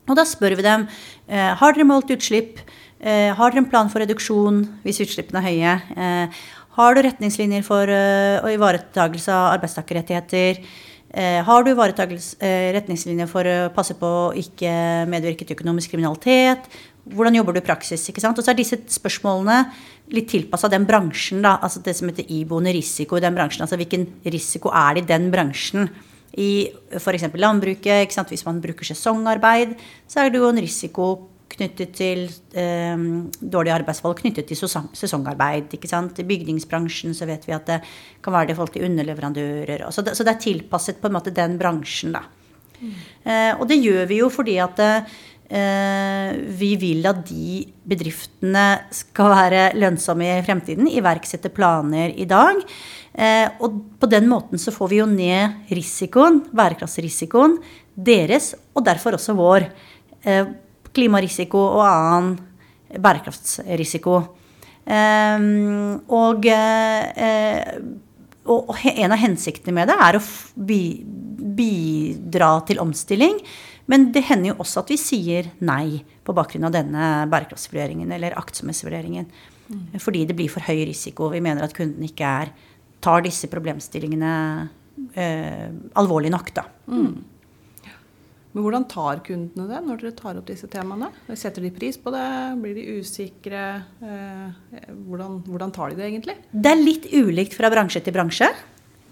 Og 0.04 0.18
da 0.18 0.26
spør 0.28 0.58
vi 0.58 0.66
dem 0.66 0.84
har 1.32 1.72
dere 1.72 1.86
målt 1.88 2.10
utslipp. 2.12 2.58
Har 3.00 3.52
dere 3.54 3.62
en 3.62 3.68
plan 3.70 3.88
for 3.88 4.04
reduksjon 4.04 4.60
hvis 4.84 5.00
utslippene 5.00 5.40
er 5.40 5.46
høye? 5.48 6.26
Har 6.76 6.92
du 6.92 7.00
retningslinjer 7.06 7.64
for 7.64 7.88
å 7.88 8.50
ivaretakelse 8.52 9.32
av 9.32 9.54
arbeidstakerrettigheter? 9.54 10.60
Har 11.48 11.64
du 11.64 11.72
retningslinjer 11.72 13.30
for 13.32 13.48
å 13.48 13.56
passe 13.72 13.96
på 13.96 14.10
å 14.26 14.34
ikke 14.36 14.74
medvirke 15.08 15.48
til 15.48 15.56
økonomisk 15.56 15.96
kriminalitet? 15.96 16.68
Hvordan 17.04 17.36
jobber 17.36 17.52
du 17.52 17.60
i 17.60 17.66
praksis? 17.66 18.06
ikke 18.08 18.22
sant? 18.22 18.38
Og 18.38 18.46
så 18.46 18.54
er 18.54 18.58
disse 18.58 18.78
spørsmålene 18.94 19.58
litt 20.14 20.30
tilpassa 20.32 20.70
den 20.72 20.86
bransjen, 20.88 21.42
da, 21.44 21.58
altså 21.64 21.82
det 21.84 21.96
som 21.98 22.08
heter 22.08 22.28
iboende 22.32 22.72
risiko 22.72 23.18
i 23.18 23.24
den 23.24 23.36
bransjen. 23.36 23.64
Altså 23.66 23.76
hvilken 23.80 24.06
risiko 24.24 24.72
er 24.72 24.96
det 24.96 25.04
i 25.04 25.10
den 25.12 25.28
bransjen? 25.32 25.90
I 26.40 26.66
f.eks. 26.96 27.28
landbruket, 27.38 28.06
ikke 28.06 28.16
sant? 28.16 28.32
hvis 28.32 28.46
man 28.46 28.62
bruker 28.62 28.88
sesongarbeid, 28.88 29.76
så 30.10 30.24
er 30.24 30.32
det 30.32 30.40
jo 30.40 30.48
en 30.48 30.60
risiko 30.64 31.08
knyttet 31.54 31.92
til 31.94 32.24
eh, 32.58 33.02
dårlige 33.38 33.76
arbeidsforhold 33.76 34.22
knyttet 34.22 34.48
til 34.48 34.58
sesongarbeid. 34.58 35.76
ikke 35.76 35.90
sant? 35.90 36.18
I 36.18 36.26
bygningsbransjen 36.26 37.14
så 37.14 37.28
vet 37.28 37.44
vi 37.46 37.54
at 37.54 37.68
det 37.68 37.82
kan 38.24 38.34
være 38.34 38.50
det 38.50 38.56
folk 38.58 38.72
til 38.74 38.88
underleverandører. 38.88 39.84
Så 39.92 40.02
det, 40.02 40.16
så 40.16 40.24
det, 40.24 40.34
er 40.34 40.46
tilpasset 40.48 40.98
på 41.04 41.12
en 41.12 41.18
måte 41.20 41.36
den 41.36 41.60
bransjen, 41.60 42.16
da. 42.16 42.24
Mm. 42.80 42.96
Eh, 43.22 43.52
og 43.54 43.68
det 43.70 43.78
gjør 43.78 44.08
vi 44.10 44.18
jo 44.18 44.32
fordi 44.32 44.56
at 44.58 44.80
Eh, 44.82 45.12
vi 45.54 46.70
vil 46.80 47.04
at 47.06 47.20
de 47.28 47.60
bedriftene 47.86 48.64
skal 48.94 49.30
være 49.30 49.60
lønnsomme 49.78 50.26
i 50.26 50.42
fremtiden, 50.42 50.88
iverksette 50.90 51.52
planer 51.54 52.10
i 52.18 52.26
dag. 52.26 52.58
Eh, 53.14 53.46
og 53.62 53.76
på 54.02 54.08
den 54.10 54.26
måten 54.26 54.58
så 54.58 54.74
får 54.74 54.90
vi 54.90 54.98
jo 54.98 55.06
ned 55.06 55.70
risikoen, 55.70 56.40
bærekraftsrisikoen 56.50 57.58
deres, 57.94 58.54
og 58.74 58.86
derfor 58.88 59.14
også 59.18 59.36
vår. 59.38 59.68
Eh, 60.26 60.48
klimarisiko 60.94 61.58
og 61.58 61.84
annen 61.86 62.34
bærekraftsrisiko. 63.02 64.14
Og, 66.14 66.46
og 68.44 68.84
en 68.92 69.14
av 69.14 69.18
hensiktene 69.18 69.74
med 69.74 69.90
det 69.90 69.96
er 70.06 70.18
å 70.18 70.22
bidra 71.58 72.50
til 72.68 72.82
omstilling. 72.84 73.40
Men 73.90 74.08
det 74.14 74.24
hender 74.30 74.52
jo 74.52 74.60
også 74.64 74.84
at 74.84 74.92
vi 74.94 75.00
sier 75.00 75.50
nei 75.64 76.00
på 76.24 76.34
bakgrunn 76.36 76.68
av 76.68 76.72
denne 76.72 77.08
bærekraftsvurderingen 77.32 78.14
eller 78.16 78.36
aktsomhetsvurderingen. 78.40 79.28
Mm. 79.68 79.84
Fordi 80.00 80.24
det 80.28 80.36
blir 80.38 80.52
for 80.52 80.64
høy 80.64 80.86
risiko. 80.88 81.28
Vi 81.32 81.42
mener 81.44 81.66
at 81.66 81.76
kunden 81.76 82.04
ikke 82.06 82.30
er, 82.44 82.52
tar 83.04 83.24
disse 83.24 83.50
problemstillingene 83.52 84.32
eh, 85.12 85.68
alvorlig 86.00 86.32
nok. 86.32 86.52
Da. 86.56 86.64
Mm. 86.88 87.14
Men 88.54 88.62
hvordan 88.62 88.84
tar 88.86 89.18
kundene 89.26 89.66
det 89.66 89.80
når 89.82 90.00
dere 90.00 90.14
tar 90.14 90.36
opp 90.38 90.46
disse 90.46 90.68
temaene? 90.70 91.08
Setter 91.34 91.64
de 91.64 91.72
pris 91.74 91.96
på 91.98 92.12
det? 92.14 92.26
Blir 92.62 92.76
de 92.78 93.00
usikre? 93.00 93.64
Eh, 93.98 94.84
hvordan, 95.08 95.40
hvordan 95.48 95.74
tar 95.74 95.90
de 95.90 95.98
det 95.98 96.06
egentlig? 96.06 96.36
Det 96.52 96.70
er 96.70 96.78
litt 96.78 97.08
ulikt 97.10 97.58
fra 97.58 97.72
bransje 97.74 98.04
til 98.04 98.14
bransje. 98.14 98.48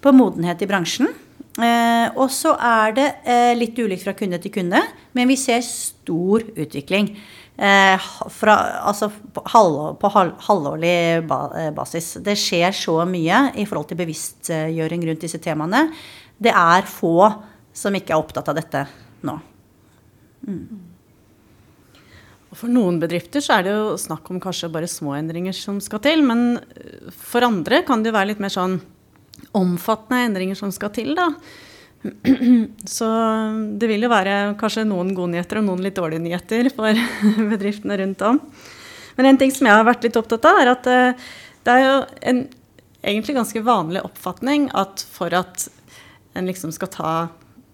På 0.03 0.15
modenhet 0.15 0.63
i 0.63 0.69
bransjen. 0.69 1.11
Eh, 1.53 2.07
og 2.17 2.31
så 2.33 2.55
er 2.57 2.95
det 2.97 3.07
eh, 3.29 3.53
litt 3.53 3.77
ulikt 3.77 4.07
fra 4.07 4.15
kunde 4.17 4.39
til 4.41 4.53
kunde, 4.55 4.79
men 5.13 5.29
vi 5.29 5.37
ser 5.37 5.61
stor 5.65 6.41
utvikling. 6.49 7.11
Eh, 7.53 8.05
fra, 8.33 8.55
altså 8.89 9.11
på, 9.13 9.43
halv, 9.53 9.75
på 10.01 10.09
halv, 10.15 10.31
halvårlig 10.47 10.95
ba, 11.29 11.43
eh, 11.59 11.69
basis. 11.75 12.15
Det 12.25 12.33
skjer 12.39 12.73
så 12.73 12.97
mye 13.05 13.51
i 13.61 13.67
forhold 13.69 13.91
til 13.91 13.99
bevisstgjøring 14.01 15.05
rundt 15.05 15.27
disse 15.27 15.41
temaene. 15.43 15.85
Det 16.41 16.49
er 16.49 16.89
få 16.89 17.29
som 17.73 17.93
ikke 17.93 18.15
er 18.15 18.23
opptatt 18.23 18.49
av 18.49 18.57
dette 18.57 18.87
nå. 19.29 19.37
Mm. 20.49 20.65
For 22.53 22.69
noen 22.69 22.97
bedrifter 23.01 23.41
så 23.41 23.59
er 23.59 23.65
det 23.65 23.77
jo 23.77 23.93
snakk 24.01 24.27
om 24.29 24.41
kanskje 24.41 24.71
bare 24.73 24.89
små 24.89 25.13
endringer 25.17 25.55
som 25.57 25.79
skal 25.81 26.01
til. 26.01 26.25
Men 26.25 26.57
for 27.13 27.45
andre 27.45 27.81
kan 27.85 28.01
det 28.01 28.11
jo 28.11 28.17
være 28.17 28.33
litt 28.33 28.41
mer 28.43 28.53
sånn 28.53 28.79
omfattende 29.51 30.23
endringer 30.27 30.57
som 30.59 30.71
skal 30.73 30.93
til, 30.95 31.13
da. 31.17 31.29
Så 32.95 33.09
det 33.79 33.87
vil 33.89 34.03
jo 34.03 34.11
være 34.11 34.55
kanskje 34.59 34.87
noen 34.87 35.13
gode 35.15 35.35
nyheter 35.35 35.61
og 35.61 35.67
noen 35.69 35.83
litt 35.85 35.99
dårlige 35.99 36.23
nyheter 36.23 36.71
for 36.75 36.97
bedriftene 37.53 37.99
rundt 38.01 38.25
om. 38.27 38.41
Men 39.15 39.29
en 39.29 39.39
ting 39.39 39.53
som 39.53 39.69
jeg 39.69 39.77
har 39.77 39.87
vært 39.87 40.03
litt 40.07 40.17
opptatt 40.19 40.47
av, 40.49 40.59
er 40.59 40.73
at 40.73 40.89
eh, 40.89 41.29
det 41.63 41.75
er 41.75 41.85
jo 41.85 41.95
en 42.31 42.43
egentlig 43.03 43.37
ganske 43.37 43.63
vanlig 43.63 44.03
oppfatning 44.03 44.69
at 44.79 45.03
for 45.11 45.33
at 45.35 45.67
en 46.33 46.47
liksom 46.49 46.71
skal 46.73 46.89
ta 46.91 47.13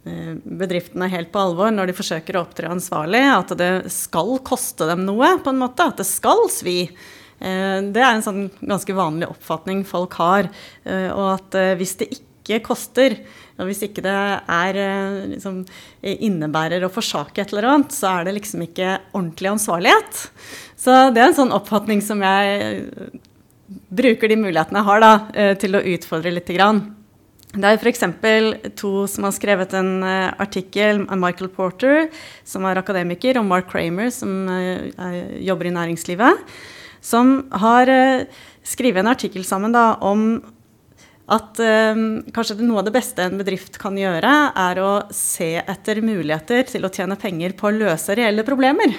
eh, 0.10 0.36
bedriftene 0.43 1.08
helt 1.12 1.32
på 1.32 1.41
alvor 1.41 1.71
når 1.73 1.89
de 1.89 1.97
forsøker 1.97 2.38
å 2.38 2.43
opptre 2.43 2.71
ansvarlig, 2.71 3.23
at 3.23 3.53
det 3.60 3.71
skal 3.93 4.36
koste 4.45 4.89
dem 4.89 5.05
noe, 5.08 5.38
på 5.43 5.53
en 5.53 5.62
måte. 5.62 5.88
At 5.88 6.01
det 6.01 6.10
skal 6.10 6.47
svi. 6.53 6.82
Eh, 7.39 7.80
det 7.93 8.02
er 8.04 8.15
en 8.15 8.25
sånn 8.25 8.47
ganske 8.60 8.95
vanlig 8.95 9.30
oppfatning 9.32 9.86
folk 9.88 10.17
har. 10.19 10.49
Eh, 10.84 11.10
og 11.13 11.38
at 11.38 11.60
eh, 11.60 11.75
hvis 11.80 11.95
det 12.02 12.12
ikke 12.17 12.63
koster, 12.65 13.15
og 13.60 13.67
hvis 13.69 13.84
ikke 13.86 14.02
det 14.02 14.15
er, 14.15 14.78
liksom, 15.34 15.58
innebærer 16.02 16.86
å 16.86 16.89
forsake 16.89 17.43
et 17.43 17.52
eller 17.52 17.67
annet, 17.67 17.91
så 17.93 18.13
er 18.13 18.25
det 18.25 18.38
liksom 18.38 18.63
ikke 18.63 18.93
ordentlig 19.12 19.52
ansvarlighet. 19.52 20.21
Så 20.80 20.95
det 21.12 21.21
er 21.21 21.28
en 21.28 21.36
sånn 21.41 21.52
oppfatning 21.54 21.99
som 22.02 22.23
jeg 22.23 22.80
bruker 23.91 24.32
de 24.32 24.39
mulighetene 24.39 24.80
jeg 24.80 24.88
har 24.88 25.04
da, 25.04 25.12
til 25.60 25.75
å 25.75 25.84
utfordre 25.91 26.32
litt. 26.32 26.49
Det 26.49 27.67
er 27.67 27.84
f.eks. 27.84 28.08
to 28.80 28.93
som 29.12 29.28
har 29.28 29.36
skrevet 29.36 29.75
en 29.78 30.08
artikkel, 30.08 31.04
Michael 31.19 31.52
Porter, 31.52 32.08
som 32.47 32.65
er 32.65 32.80
akademiker, 32.80 33.43
og 33.43 33.49
Mark 33.52 33.69
Kramer, 33.69 34.08
som 34.15 34.47
jobber 35.43 35.67
i 35.67 35.75
næringslivet 35.75 36.47
som 37.01 37.49
har 37.62 37.89
uh, 37.89 38.39
skrevet 38.65 39.03
en 39.03 39.12
artikkel 39.12 39.45
sammen 39.47 39.75
da, 39.75 39.93
om 40.05 40.39
at 41.29 41.62
uh, 41.62 42.01
kanskje 42.35 42.59
noe 42.63 42.81
av 42.81 42.89
det 42.89 42.95
beste 42.95 43.25
en 43.25 43.39
bedrift 43.39 43.77
kan 43.81 43.97
gjøre, 43.97 44.33
er 44.57 44.81
å 44.83 44.91
se 45.13 45.55
etter 45.62 46.01
muligheter 46.05 46.65
til 46.71 46.88
å 46.88 46.93
tjene 46.93 47.19
penger 47.19 47.55
på 47.57 47.69
å 47.69 47.75
løse 47.75 48.17
reelle 48.17 48.45
problemer. 48.47 48.95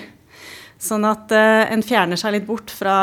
Sånn 0.81 1.05
at 1.09 1.33
uh, 1.35 1.67
en 1.69 1.85
fjerner 1.85 2.21
seg 2.21 2.39
litt 2.39 2.49
bort 2.49 2.73
fra 2.73 2.97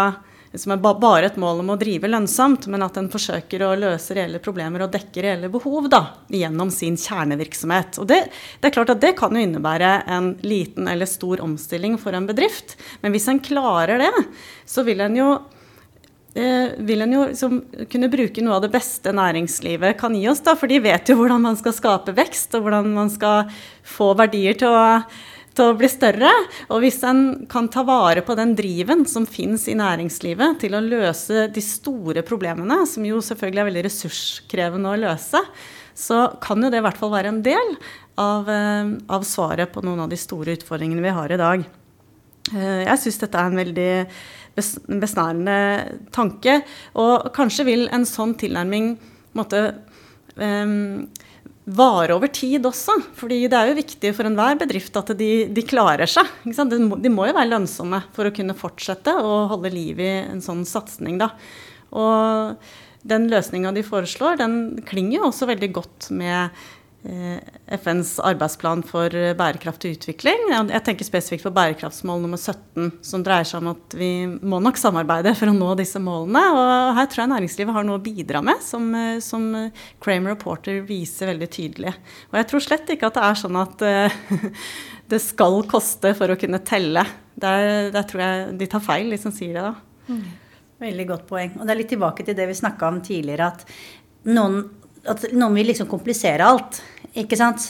som 0.56 0.72
er 0.72 0.80
bare 0.80 1.28
et 1.28 1.40
mål 1.40 1.62
om 1.64 1.74
å 1.74 1.78
drive 1.80 2.10
lønnsomt, 2.10 2.68
men 2.72 2.86
at 2.86 2.98
en 3.00 3.10
forsøker 3.12 3.66
å 3.66 3.74
løse 3.80 4.16
reelle 4.16 4.40
problemer 4.44 4.86
og 4.86 4.94
dekke 4.94 5.26
reelle 5.26 5.52
behov 5.52 5.90
da, 5.92 6.02
gjennom 6.32 6.72
sin 6.74 6.96
kjernevirksomhet. 7.00 8.00
Og 8.02 8.08
det, 8.10 8.22
det, 8.62 8.70
er 8.70 8.76
klart 8.78 8.94
at 8.96 9.04
det 9.04 9.14
kan 9.20 9.36
jo 9.36 9.44
innebære 9.44 9.92
en 10.18 10.32
liten 10.48 10.88
eller 10.88 11.10
stor 11.10 11.44
omstilling 11.44 12.00
for 12.02 12.16
en 12.16 12.30
bedrift. 12.30 12.78
Men 13.04 13.16
hvis 13.16 13.28
en 13.32 13.44
klarer 13.44 14.02
det, 14.06 14.26
så 14.68 14.86
vil 14.88 15.04
en 15.04 15.20
jo 15.20 15.30
eh, 16.38 16.76
vil 16.88 17.04
en 17.04 17.16
jo 17.18 17.28
liksom 17.34 17.62
kunne 17.92 18.12
bruke 18.14 18.44
noe 18.46 18.58
av 18.58 18.68
det 18.68 18.74
beste 18.76 19.14
næringslivet 19.16 20.00
kan 20.00 20.16
gi 20.16 20.28
oss. 20.32 20.44
Da, 20.46 20.56
for 20.60 20.72
de 20.72 20.80
vet 20.86 21.12
jo 21.12 21.20
hvordan 21.20 21.44
man 21.50 21.60
skal 21.60 21.76
skape 21.76 22.16
vekst, 22.18 22.56
og 22.56 22.68
hvordan 22.68 22.94
man 22.96 23.12
skal 23.14 23.52
få 23.88 24.14
verdier 24.20 24.58
til 24.60 24.72
å 24.72 24.86
til 25.58 25.72
å 25.72 25.78
bli 25.78 25.90
større. 25.92 26.32
Og 26.70 26.84
hvis 26.84 27.00
en 27.08 27.24
kan 27.52 27.70
ta 27.74 27.84
vare 27.88 28.24
på 28.26 28.36
den 28.38 28.54
driven 28.58 29.06
som 29.10 29.28
fins 29.30 29.68
i 29.72 29.78
næringslivet 29.78 30.62
til 30.64 30.78
å 30.78 30.84
løse 30.84 31.48
de 31.54 31.64
store 31.64 32.24
problemene, 32.28 32.84
som 32.90 33.06
jo 33.08 33.24
selvfølgelig 33.26 33.64
er 33.64 33.70
veldig 33.72 33.86
ressurskrevende 33.90 34.94
å 34.94 35.02
løse, 35.08 35.42
så 35.98 36.28
kan 36.44 36.62
jo 36.62 36.70
det 36.70 36.82
i 36.82 36.86
hvert 36.86 37.00
fall 37.00 37.16
være 37.16 37.34
en 37.34 37.44
del 37.46 37.76
av, 38.22 38.50
eh, 38.50 38.96
av 39.10 39.26
svaret 39.26 39.74
på 39.74 39.82
noen 39.86 40.06
av 40.06 40.10
de 40.14 40.20
store 40.20 40.54
utfordringene 40.58 41.02
vi 41.02 41.16
har 41.18 41.34
i 41.34 41.42
dag. 41.42 41.66
Eh, 42.54 42.84
jeg 42.86 43.02
syns 43.02 43.22
dette 43.24 43.42
er 43.42 43.50
en 43.50 43.62
veldig 43.62 43.92
besnærende 45.02 45.58
tanke. 46.16 46.62
Og 46.98 47.30
kanskje 47.36 47.68
vil 47.68 47.88
en 47.94 48.06
sånn 48.10 48.36
tilnærming 48.40 48.96
måtte 49.38 49.62
um, 50.36 51.08
vare 51.68 52.16
over 52.16 52.32
tid 52.32 52.66
også. 52.66 52.96
fordi 53.18 53.42
det 53.52 53.58
er 53.58 53.70
jo 53.70 53.78
viktig 53.82 54.14
for 54.16 54.28
enhver 54.28 54.58
bedrift 54.60 54.96
at 55.00 55.12
de, 55.20 55.48
de 55.52 55.64
klarer 55.68 56.08
seg. 56.08 56.30
De 56.46 56.80
må, 56.80 57.00
de, 57.00 57.12
må, 57.12 57.28
jo 57.28 57.36
være 57.36 57.52
lønnsomme 57.52 58.02
for 58.16 58.28
å 58.28 58.34
kunne 58.36 58.56
fortsette 58.58 59.14
å 59.20 59.48
holde 59.52 59.74
liv 59.74 60.00
i 60.00 60.12
en 60.24 60.44
sånn 60.44 60.64
satsing. 60.68 61.20
Og 61.92 62.70
den 63.08 63.28
løsninga 63.32 63.72
de 63.76 63.84
foreslår, 63.88 64.40
den 64.40 64.58
klinger 64.88 65.20
jo 65.20 65.30
også 65.30 65.48
veldig 65.52 65.72
godt 65.76 66.10
med 66.16 66.56
FNs 67.04 68.18
arbeidsplan 68.26 68.82
for 68.84 69.14
bærekraftig 69.38 69.94
utvikling. 69.96 70.48
Jeg 70.50 70.84
tenker 70.84 71.08
spesifikt 71.08 71.46
på 71.46 71.52
bærekraftsmål 71.56 72.24
nummer 72.24 72.40
17, 72.42 72.98
som 73.06 73.24
dreier 73.24 73.48
seg 73.48 73.62
om 73.62 73.70
at 73.72 73.96
vi 73.96 74.10
må 74.26 74.60
nok 74.64 74.80
samarbeide 74.82 75.32
for 75.38 75.52
å 75.52 75.56
nå 75.56 75.70
disse 75.80 76.02
målene. 76.04 76.42
Og 76.58 76.98
her 76.98 77.08
tror 77.12 77.24
jeg 77.24 77.32
næringslivet 77.36 77.78
har 77.78 77.88
noe 77.88 78.02
å 78.02 78.04
bidra 78.04 78.42
med, 78.44 78.64
som, 78.66 78.90
eh, 78.98 79.22
som 79.24 79.46
Kramer 80.04 80.36
og 80.36 80.42
Porter 80.42 80.82
viser 80.88 81.32
veldig 81.32 81.50
tydelig. 81.54 81.94
Og 82.32 82.42
jeg 82.42 82.50
tror 82.50 82.66
slett 82.66 82.92
ikke 82.96 83.12
at 83.12 83.20
det 83.20 83.28
er 83.30 83.40
sånn 83.44 83.62
at 83.62 83.86
det 85.14 85.22
skal 85.24 85.62
koste 85.70 86.12
for 86.18 86.34
å 86.34 86.40
kunne 86.40 86.64
telle. 86.66 87.06
Der, 87.38 87.92
der, 87.94 88.04
tror 88.10 88.26
jeg 88.26 88.58
de 88.60 88.70
tar 88.72 88.84
feil, 88.84 89.14
de 89.14 89.22
som 89.22 89.34
sier 89.36 89.54
det 89.54 89.64
da. 89.70 89.76
Mm. 90.10 90.26
Veldig 90.82 91.06
godt 91.10 91.30
poeng. 91.30 91.56
Og 91.58 91.66
det 91.66 91.74
er 91.74 91.80
litt 91.80 91.94
tilbake 91.94 92.26
til 92.26 92.38
det 92.38 92.50
vi 92.50 92.58
snakka 92.58 92.90
om 92.90 93.00
tidligere, 93.06 93.48
at 93.54 93.64
noen 94.28 94.60
at 95.12 95.26
noen 95.34 95.58
vil 95.58 95.70
liksom 95.72 95.90
komplisere 95.90 96.46
alt. 96.46 96.80
Ikke 97.18 97.38
sant? 97.40 97.64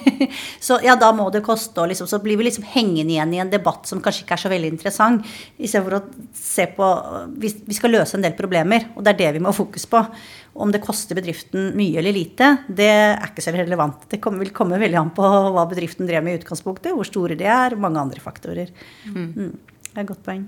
så 0.66 0.80
ja, 0.82 0.96
da 0.98 1.12
må 1.14 1.28
det 1.30 1.44
koste, 1.46 1.78
og 1.82 1.90
liksom, 1.92 2.08
så 2.10 2.18
blir 2.22 2.38
vi 2.40 2.48
liksom 2.48 2.64
hengende 2.72 3.14
igjen 3.14 3.34
i 3.36 3.40
en 3.42 3.52
debatt 3.52 3.86
som 3.86 4.00
kanskje 4.02 4.24
ikke 4.24 4.34
er 4.34 4.42
så 4.42 4.50
veldig 4.50 4.70
interessant. 4.72 5.28
Istedenfor 5.58 5.98
å 5.98 6.32
se 6.34 6.66
på 6.74 6.88
vi, 7.38 7.52
vi, 7.68 7.76
skal 7.76 7.94
løse 7.94 8.18
en 8.18 8.26
del 8.26 8.34
problemer, 8.38 8.88
og 8.96 9.06
det 9.06 9.14
er 9.14 9.20
det 9.20 9.30
vi 9.36 9.44
må 9.44 9.52
ha 9.52 9.56
fokus 9.56 9.86
på. 9.90 10.02
Om 10.60 10.74
det 10.74 10.82
koster 10.82 11.18
bedriften 11.18 11.70
mye 11.78 12.00
eller 12.02 12.16
lite, 12.16 12.50
det 12.66 12.90
er 12.90 13.30
ikke 13.30 13.44
så 13.46 13.54
relevant. 13.54 14.08
Det 14.10 14.18
kommer, 14.22 14.42
vil 14.42 14.56
komme 14.56 14.80
veldig 14.82 14.98
an 15.04 15.14
på 15.14 15.30
hva 15.54 15.68
bedriften 15.70 16.10
drev 16.10 16.26
med 16.26 16.34
i 16.34 16.42
utgangspunktet, 16.42 16.90
hvor 16.96 17.06
store 17.06 17.38
de 17.38 17.46
er, 17.46 17.76
og 17.76 17.86
mange 17.86 18.02
andre 18.02 18.24
faktorer. 18.24 18.74
Mm. 19.06 19.30
Mm. 19.30 19.80
Det 19.86 19.94
er 19.94 20.02
et 20.02 20.10
godt 20.10 20.26
poeng. 20.26 20.44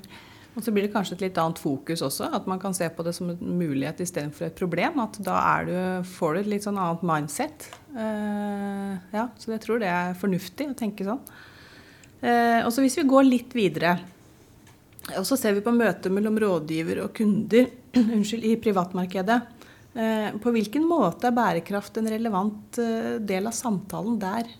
Og 0.53 0.61
så 0.61 0.73
blir 0.73 0.85
det 0.85 0.93
kanskje 0.93 1.17
et 1.17 1.23
litt 1.25 1.38
annet 1.41 1.61
fokus 1.61 2.03
også. 2.05 2.29
At 2.37 2.49
man 2.51 2.61
kan 2.61 2.75
se 2.77 2.88
på 2.93 3.05
det 3.07 3.15
som 3.17 3.31
en 3.33 3.55
mulighet 3.57 4.03
istedenfor 4.05 4.51
et 4.51 4.59
problem. 4.59 5.01
At 5.01 5.17
da 5.25 5.37
du, 5.65 5.77
får 6.12 6.35
du 6.35 6.41
et 6.43 6.51
litt 6.53 6.67
sånn 6.67 6.81
annet 6.81 7.05
mindset. 7.09 7.71
Uh, 7.97 8.99
ja, 9.15 9.31
så 9.41 9.55
jeg 9.55 9.62
tror 9.65 9.81
det 9.81 9.88
er 9.88 10.19
fornuftig 10.21 10.69
å 10.69 10.77
tenke 10.77 11.09
sånn. 11.09 11.23
Uh, 12.23 12.61
og 12.67 12.71
så 12.75 12.85
hvis 12.85 12.99
vi 13.01 13.09
går 13.09 13.25
litt 13.27 13.57
videre, 13.57 13.97
og 15.17 15.25
så 15.27 15.38
ser 15.41 15.57
vi 15.57 15.65
på 15.65 15.73
møtet 15.75 16.12
mellom 16.15 16.37
rådgiver 16.38 17.01
og 17.07 17.17
kunder 17.17 17.71
unnskyld, 18.03 18.45
i 18.45 18.59
privatmarkedet. 18.61 19.41
Uh, 19.97 20.29
på 20.41 20.53
hvilken 20.53 20.85
måte 20.88 21.31
er 21.31 21.37
bærekraft 21.37 21.97
en 21.97 22.12
relevant 22.12 22.83
del 23.25 23.49
av 23.49 23.57
samtalen 23.57 24.21
der? 24.21 24.53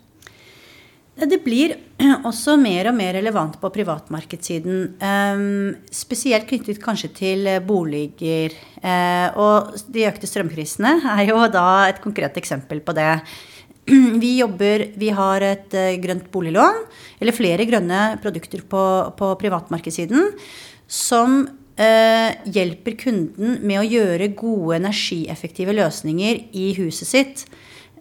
Det 1.13 1.43
blir 1.45 1.75
også 2.29 2.55
mer 2.61 2.89
og 2.89 2.97
mer 2.97 3.13
relevant 3.19 3.59
på 3.61 3.71
privatmarkedssiden. 3.75 4.79
Um, 4.97 5.73
spesielt 5.93 6.49
knyttet 6.49 6.81
kanskje 6.83 7.11
til 7.19 7.49
boliger. 7.69 8.55
Uh, 8.81 9.29
og 9.37 9.81
de 9.93 10.07
økte 10.09 10.29
strømprisene 10.31 10.97
er 11.19 11.27
jo 11.29 11.41
da 11.53 11.67
et 11.91 12.01
konkret 12.05 12.39
eksempel 12.41 12.81
på 12.85 12.97
det. 12.97 13.11
Vi 14.23 14.39
jobber 14.39 14.87
Vi 14.97 15.11
har 15.13 15.45
et 15.45 15.77
uh, 15.77 15.97
grønt 16.01 16.31
boliglån, 16.33 16.85
eller 17.21 17.37
flere 17.37 17.69
grønne 17.69 18.05
produkter 18.23 18.65
på, 18.65 18.85
på 19.19 19.35
privatmarkedssiden, 19.43 20.33
som 20.89 21.45
hjelper 21.83 22.95
kunden 23.01 23.55
med 23.65 23.79
å 23.81 23.87
gjøre 23.89 24.27
gode 24.39 24.77
energieffektive 24.77 25.73
løsninger 25.75 26.43
i 26.53 26.67
huset 26.77 27.09
sitt. 27.09 27.41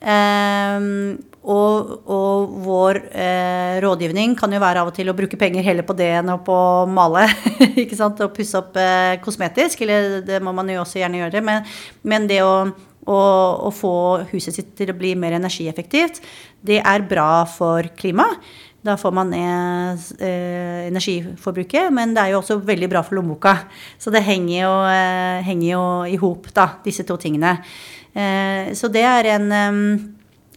Um, 0.03 1.15
og, 1.41 1.93
og, 2.05 2.51
vår 2.61 2.99
eh, 3.17 3.79
rådgivning 3.81 4.35
kan 4.37 4.51
jo 4.53 4.59
være 4.61 4.83
av 4.83 4.91
og 4.91 4.93
til 4.93 5.09
å 5.09 5.15
bruke 5.17 5.39
penger 5.41 5.65
heller 5.65 5.85
på 5.87 5.95
det 5.97 6.11
enn 6.19 6.29
på 6.45 6.53
å 6.53 6.85
male. 6.85 7.25
ikke 7.81 7.97
sant, 7.97 8.21
Og 8.21 8.35
pusse 8.35 8.59
opp 8.59 8.77
eh, 8.77 9.17
kosmetisk. 9.23 9.81
Eller 9.81 10.21
det 10.25 10.41
må 10.45 10.53
man 10.53 10.69
jo 10.69 10.83
også 10.83 11.01
gjerne 11.01 11.23
gjøre. 11.23 11.41
Men, 11.47 11.65
men 12.05 12.29
det 12.29 12.43
å, 12.45 12.53
å, 12.69 13.17
å, 13.17 13.73
få 13.73 13.95
huset 14.35 14.59
sitt 14.59 14.75
til 14.77 14.93
å 14.93 14.97
bli 14.97 15.15
mer 15.17 15.39
energieffektivt, 15.39 16.21
det 16.61 16.77
er 16.85 17.09
bra 17.09 17.31
for 17.49 17.89
klimaet. 17.97 18.37
Da 18.81 18.95
får 18.97 19.11
man 19.13 19.29
ned 19.29 20.05
eh, 20.25 20.87
energiforbruket, 20.89 21.91
men 21.93 22.15
det 22.15 22.21
er 22.23 22.31
jo 22.33 22.39
også 22.39 22.61
veldig 22.65 22.87
bra 22.89 23.03
for 23.05 23.17
lommeboka. 23.17 23.59
Så 24.01 24.13
det 24.13 24.23
henger 24.25 24.55
jo, 24.55 24.71
eh, 24.89 25.51
i 26.13 26.17
hop, 26.21 26.49
da, 26.53 26.71
disse 26.85 27.05
to 27.05 27.17
tingene. 27.21 27.59
Eh, 28.13 28.73
så 28.77 28.89
det 28.89 29.05
er 29.05 29.35
en 29.37 29.53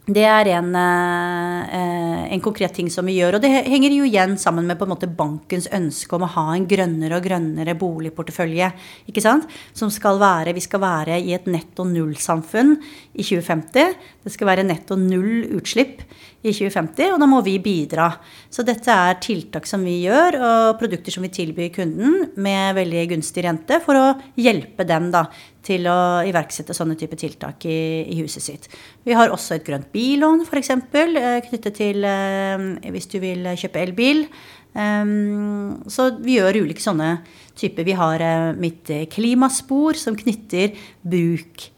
det 0.04 0.24
er 0.28 0.48
en, 0.52 0.74
eh, 0.76 2.32
en, 2.34 2.40
konkret 2.44 2.74
ting 2.76 2.90
som 2.92 3.06
vi 3.08 3.16
gjør. 3.16 3.38
Og 3.38 3.40
det 3.40 3.48
henger 3.48 3.94
jo 3.94 4.04
igjen 4.04 4.36
sammen 4.36 4.66
med 4.68 4.76
på 4.76 4.84
en 4.84 4.92
måte 4.92 5.08
bankens 5.08 5.66
ønske 5.72 6.12
om 6.12 6.26
å 6.26 6.28
ha 6.34 6.44
en 6.52 6.66
grønnere 6.68 7.16
og 7.16 7.24
grønnere 7.24 7.74
boligportefølje. 7.74 8.72
ikke 9.08 9.22
sant? 9.22 9.48
Som 9.72 9.90
skal 9.90 10.18
være 10.18 10.52
Vi 10.52 10.60
skal 10.60 10.80
være 10.80 11.20
i 11.20 11.32
et 11.32 11.46
netto 11.46 11.84
null-samfunn 11.84 12.76
i 13.14 13.22
2050. 13.22 13.94
Det 14.24 14.32
skal 14.32 14.46
være 14.46 14.68
netto 14.68 14.94
null 14.94 15.48
utslipp 15.56 16.02
i 16.44 16.52
2050, 16.52 17.14
og 17.14 17.20
da 17.22 17.28
må 17.28 17.40
vi 17.44 17.56
bidra. 17.62 18.10
Så 18.52 18.64
dette 18.66 18.92
er 18.92 19.16
tiltak 19.24 19.66
som 19.68 19.84
vi 19.86 19.96
gjør, 20.04 20.36
og 20.36 20.78
produkter 20.80 21.14
som 21.14 21.24
vi 21.24 21.32
tilbyr 21.32 21.70
kunden 21.72 22.28
med 22.36 22.76
veldig 22.76 23.04
gunstig 23.14 23.46
rente, 23.46 23.80
for 23.84 23.96
å 23.96 24.06
hjelpe 24.36 24.84
dem 24.88 25.08
da, 25.14 25.24
til 25.64 25.88
å 25.88 25.98
iverksette 26.28 26.76
sånne 26.76 26.98
type 27.00 27.16
tiltak 27.16 27.64
i, 27.64 27.78
i 28.12 28.18
huset 28.20 28.44
sitt. 28.44 28.68
Vi 29.08 29.16
har 29.16 29.32
også 29.32 29.56
et 29.56 29.64
grønt 29.64 29.88
billån, 29.94 30.44
f.eks., 30.44 30.74
eh, 30.76 31.38
knyttet 31.48 31.80
til 31.80 32.04
eh, 32.04 32.68
hvis 32.92 33.08
du 33.14 33.18
vil 33.24 33.48
kjøpe 33.56 33.80
elbil. 33.80 34.26
Um, 34.74 35.84
så 35.86 36.08
vi 36.18 36.34
gjør 36.34 36.64
ulike 36.64 36.82
sånne 36.82 37.20
typer. 37.54 37.86
Vi 37.86 37.94
har 37.94 38.24
uh, 38.26 38.56
mitt 38.58 38.90
klimaspor 39.14 39.94
som 40.00 40.18
knytter 40.18 40.74
bruk 41.06 41.68
Eh, 41.68 41.70
eh, 41.70 41.73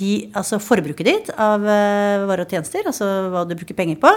de, 0.00 0.12
altså 0.32 0.60
forbruket 0.62 1.06
ditt 1.06 1.30
av 1.36 1.60
eh, 1.68 2.24
varer 2.24 2.46
og 2.46 2.54
tjenester, 2.54 2.86
altså 2.88 3.06
hva 3.32 3.44
du 3.44 3.54
bruker 3.58 3.76
penger 3.76 3.98
på, 4.00 4.12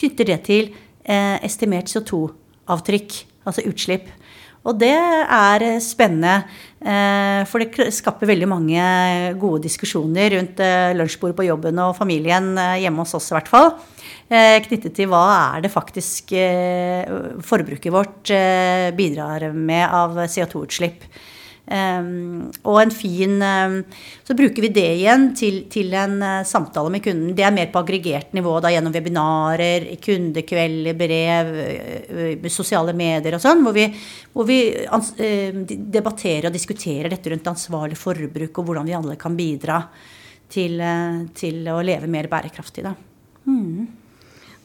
knytter 0.00 0.32
det 0.32 0.40
til 0.48 0.72
estimert 1.08 1.88
CO2-avtrykk, 1.88 3.14
altså 3.48 3.62
utslipp. 3.64 4.10
Og 4.68 4.76
det 4.76 4.92
er 4.92 5.62
spennende, 5.80 6.42
for 7.48 7.62
det 7.62 7.86
skaper 7.96 8.28
veldig 8.28 8.48
mange 8.50 8.82
gode 9.40 9.62
diskusjoner 9.64 10.34
rundt 10.34 10.60
lunsjbordet 10.98 11.38
på 11.38 11.46
jobben 11.46 11.80
og 11.80 11.96
familien 11.96 12.50
hjemme 12.76 13.06
hos 13.06 13.16
oss 13.16 13.30
i 13.30 13.38
hvert 13.38 13.48
fall. 13.48 13.70
Knyttet 14.28 14.92
til 14.98 15.08
hva 15.08 15.24
er 15.54 15.64
det 15.64 15.72
faktisk 15.72 16.34
forbruket 17.48 17.94
vårt 17.94 18.34
bidrar 18.98 19.48
med 19.56 19.86
av 19.88 20.20
CO2-utslipp. 20.28 21.08
Um, 21.68 22.46
og 22.64 22.78
en 22.80 22.92
fin 22.96 23.34
um, 23.44 23.74
Så 24.24 24.32
bruker 24.32 24.64
vi 24.64 24.70
det 24.72 24.86
igjen 24.94 25.26
til, 25.36 25.58
til 25.68 25.92
en 25.92 26.14
uh, 26.22 26.46
samtale 26.48 26.88
med 26.94 27.02
kunden. 27.04 27.34
Det 27.36 27.44
er 27.44 27.52
mer 27.52 27.68
på 27.68 27.82
aggregert 27.82 28.32
nivå 28.36 28.54
da, 28.64 28.70
gjennom 28.72 28.94
webinarer, 28.94 29.84
kundekvelder, 30.00 30.96
brev, 30.96 31.52
uh, 32.08 32.48
sosiale 32.48 32.96
medier 32.96 33.36
og 33.36 33.44
sånn, 33.44 33.60
hvor 33.66 33.76
vi, 33.76 33.84
hvor 34.32 34.48
vi 34.48 34.62
uh, 34.88 35.60
debatterer 35.68 36.48
og 36.48 36.56
diskuterer 36.56 37.12
dette 37.12 37.34
rundt 37.34 37.52
ansvarlig 37.52 38.00
forbruk 38.00 38.62
og 38.62 38.70
hvordan 38.70 38.88
vi 38.88 38.96
alle 38.96 39.20
kan 39.20 39.36
bidra 39.36 39.82
til, 40.48 40.80
til 41.36 41.68
å 41.68 41.82
leve 41.84 42.08
mer 42.08 42.30
bærekraftig. 42.32 42.86
Da. 42.88 42.94
Mm. 43.44 44.07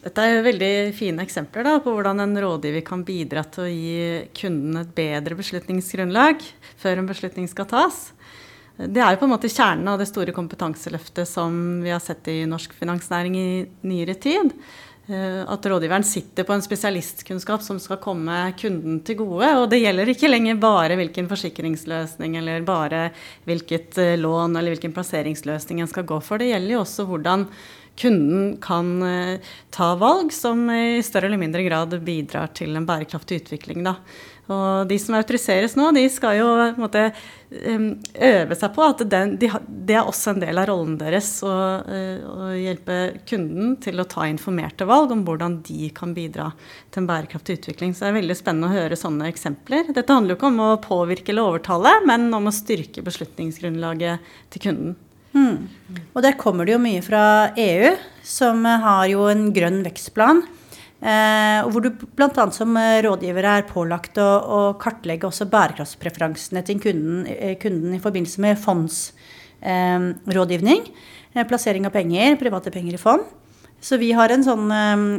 Dette 0.04 0.20
er 0.20 0.34
jo 0.34 0.44
veldig 0.44 0.72
fine 0.92 1.24
eksempler 1.24 1.64
da, 1.64 1.78
på 1.80 1.94
hvordan 1.94 2.20
en 2.20 2.36
rådgiver 2.44 2.84
kan 2.84 3.06
bidra 3.06 3.40
til 3.48 3.64
å 3.64 3.70
gi 3.72 4.00
kunden 4.36 4.82
et 4.82 4.90
bedre 4.96 5.38
beslutningsgrunnlag 5.38 6.44
før 6.82 7.00
en 7.00 7.08
beslutning 7.08 7.48
skal 7.48 7.70
tas. 7.70 8.10
Det 8.76 9.00
er 9.00 9.14
jo 9.14 9.20
på 9.22 9.28
en 9.28 9.32
måte 9.32 9.48
kjernen 9.48 9.88
av 9.88 10.00
det 10.02 10.10
store 10.10 10.34
kompetanseløftet 10.36 11.30
som 11.30 11.54
vi 11.84 11.92
har 11.94 12.02
sett 12.04 12.26
i 12.28 12.42
norsk 12.50 12.74
finansnæring 12.76 13.38
i 13.38 13.48
nyere 13.86 14.16
tid. 14.20 14.50
Eh, 15.06 15.40
at 15.52 15.66
rådgiveren 15.68 16.04
sitter 16.04 16.46
på 16.48 16.54
en 16.54 16.64
spesialistkunnskap 16.64 17.62
som 17.62 17.76
skal 17.80 18.00
komme 18.00 18.38
kunden 18.60 19.02
til 19.04 19.18
gode. 19.20 19.50
Og 19.60 19.68
det 19.72 19.82
gjelder 19.82 20.10
ikke 20.10 20.30
lenger 20.30 20.60
bare 20.60 20.96
hvilken 20.96 21.28
forsikringsløsning 21.28 22.38
eller 22.40 22.64
bare 22.64 23.06
hvilket 23.48 24.00
eh, 24.00 24.16
lån 24.20 24.56
eller 24.56 24.74
hvilken 24.74 24.96
plasseringsløsning 24.96 25.80
en 25.84 25.92
skal 25.92 26.08
gå 26.08 26.20
for. 26.24 26.40
Det 26.40 26.48
gjelder 26.50 26.76
jo 26.76 26.82
også 26.82 27.08
hvordan 27.08 27.48
kunden 27.96 28.56
kan 28.62 29.02
eh, 29.02 29.40
ta 29.74 29.94
valg 30.00 30.32
som 30.34 30.66
i 30.70 31.02
større 31.02 31.30
eller 31.30 31.40
mindre 31.40 31.62
grad 31.66 31.96
bidrar 32.04 32.52
til 32.56 32.76
en 32.76 32.86
bærekraftig 32.88 33.42
utvikling. 33.42 33.84
Da. 33.86 33.98
Og 34.52 34.88
de 34.90 34.98
som 35.00 35.14
autoriseres 35.16 35.72
nå, 35.78 35.86
de 35.96 36.02
skal 36.12 36.36
jo 36.36 36.48
måte, 36.76 37.06
øve 37.54 38.56
seg 38.58 38.72
på 38.74 38.82
at 38.82 39.04
det 39.06 39.20
de, 39.40 39.48
er 39.94 40.02
også 40.02 40.34
en 40.34 40.42
del 40.42 40.58
av 40.58 40.66
rollen 40.68 40.98
deres 41.00 41.28
å, 41.46 41.52
eh, 41.86 42.24
å, 42.26 42.50
hjelpe 42.58 42.98
kunden 43.30 43.76
til 43.84 44.02
å 44.02 44.08
ta 44.10 44.26
informerte 44.28 44.88
valg 44.88 45.14
om 45.14 45.22
hvordan 45.24 45.60
de 45.64 45.88
kan 45.96 46.12
bidra 46.16 46.50
til 46.90 47.04
en 47.04 47.08
bærekraftig 47.08 47.60
utvikling. 47.60 47.94
Så 47.94 48.04
det 48.04 48.10
er 48.10 48.18
veldig 48.18 48.36
spennende 48.36 48.68
å 48.68 48.76
høre 48.76 49.00
sånne 49.00 49.30
eksempler. 49.32 49.94
Dette 49.94 50.12
handler 50.12 50.34
jo 50.34 50.40
ikke 50.40 50.52
om 50.52 50.62
å 50.66 50.70
påvirke 50.82 51.32
eller 51.32 51.54
overtale, 51.54 51.96
men 52.04 52.28
om 52.36 52.50
å 52.50 52.54
styrke 52.54 53.06
beslutningsgrunnlaget 53.06 54.34
til 54.52 54.66
kunden. 54.68 54.96
Mm. 55.34 55.66
Og 56.14 56.22
der 56.22 56.38
kommer 56.38 56.66
det 56.66 56.76
jo 56.76 56.82
mye 56.82 57.02
fra 57.04 57.24
EU, 57.58 57.94
som 58.24 58.64
har 58.64 59.06
jo 59.10 59.26
en 59.30 59.48
grønn 59.54 59.82
vekstplan. 59.86 60.44
Eh, 61.04 61.60
hvor 61.68 61.84
du 61.84 61.90
bl.a. 62.16 62.44
som 62.54 62.78
rådgiver 63.04 63.44
er 63.44 63.66
pålagt 63.68 64.16
å, 64.22 64.24
å 64.24 64.72
kartlegge 64.80 65.26
også 65.28 65.44
bærekraftspreferansene 65.52 66.62
til 66.64 66.80
kunden, 66.80 67.26
eh, 67.28 67.60
kunden 67.60 67.92
i 67.92 68.00
forbindelse 68.00 68.40
med 68.40 68.56
fondsrådgivning. 68.62 70.80
Eh, 71.34 71.44
plassering 71.50 71.84
av 71.84 71.92
penger, 71.92 72.40
private 72.40 72.72
penger 72.72 72.96
i 72.96 73.02
fond. 73.02 73.20
Så 73.84 74.00
vi 74.00 74.16
har 74.16 74.32
en 74.32 74.40
sånn 74.46 74.64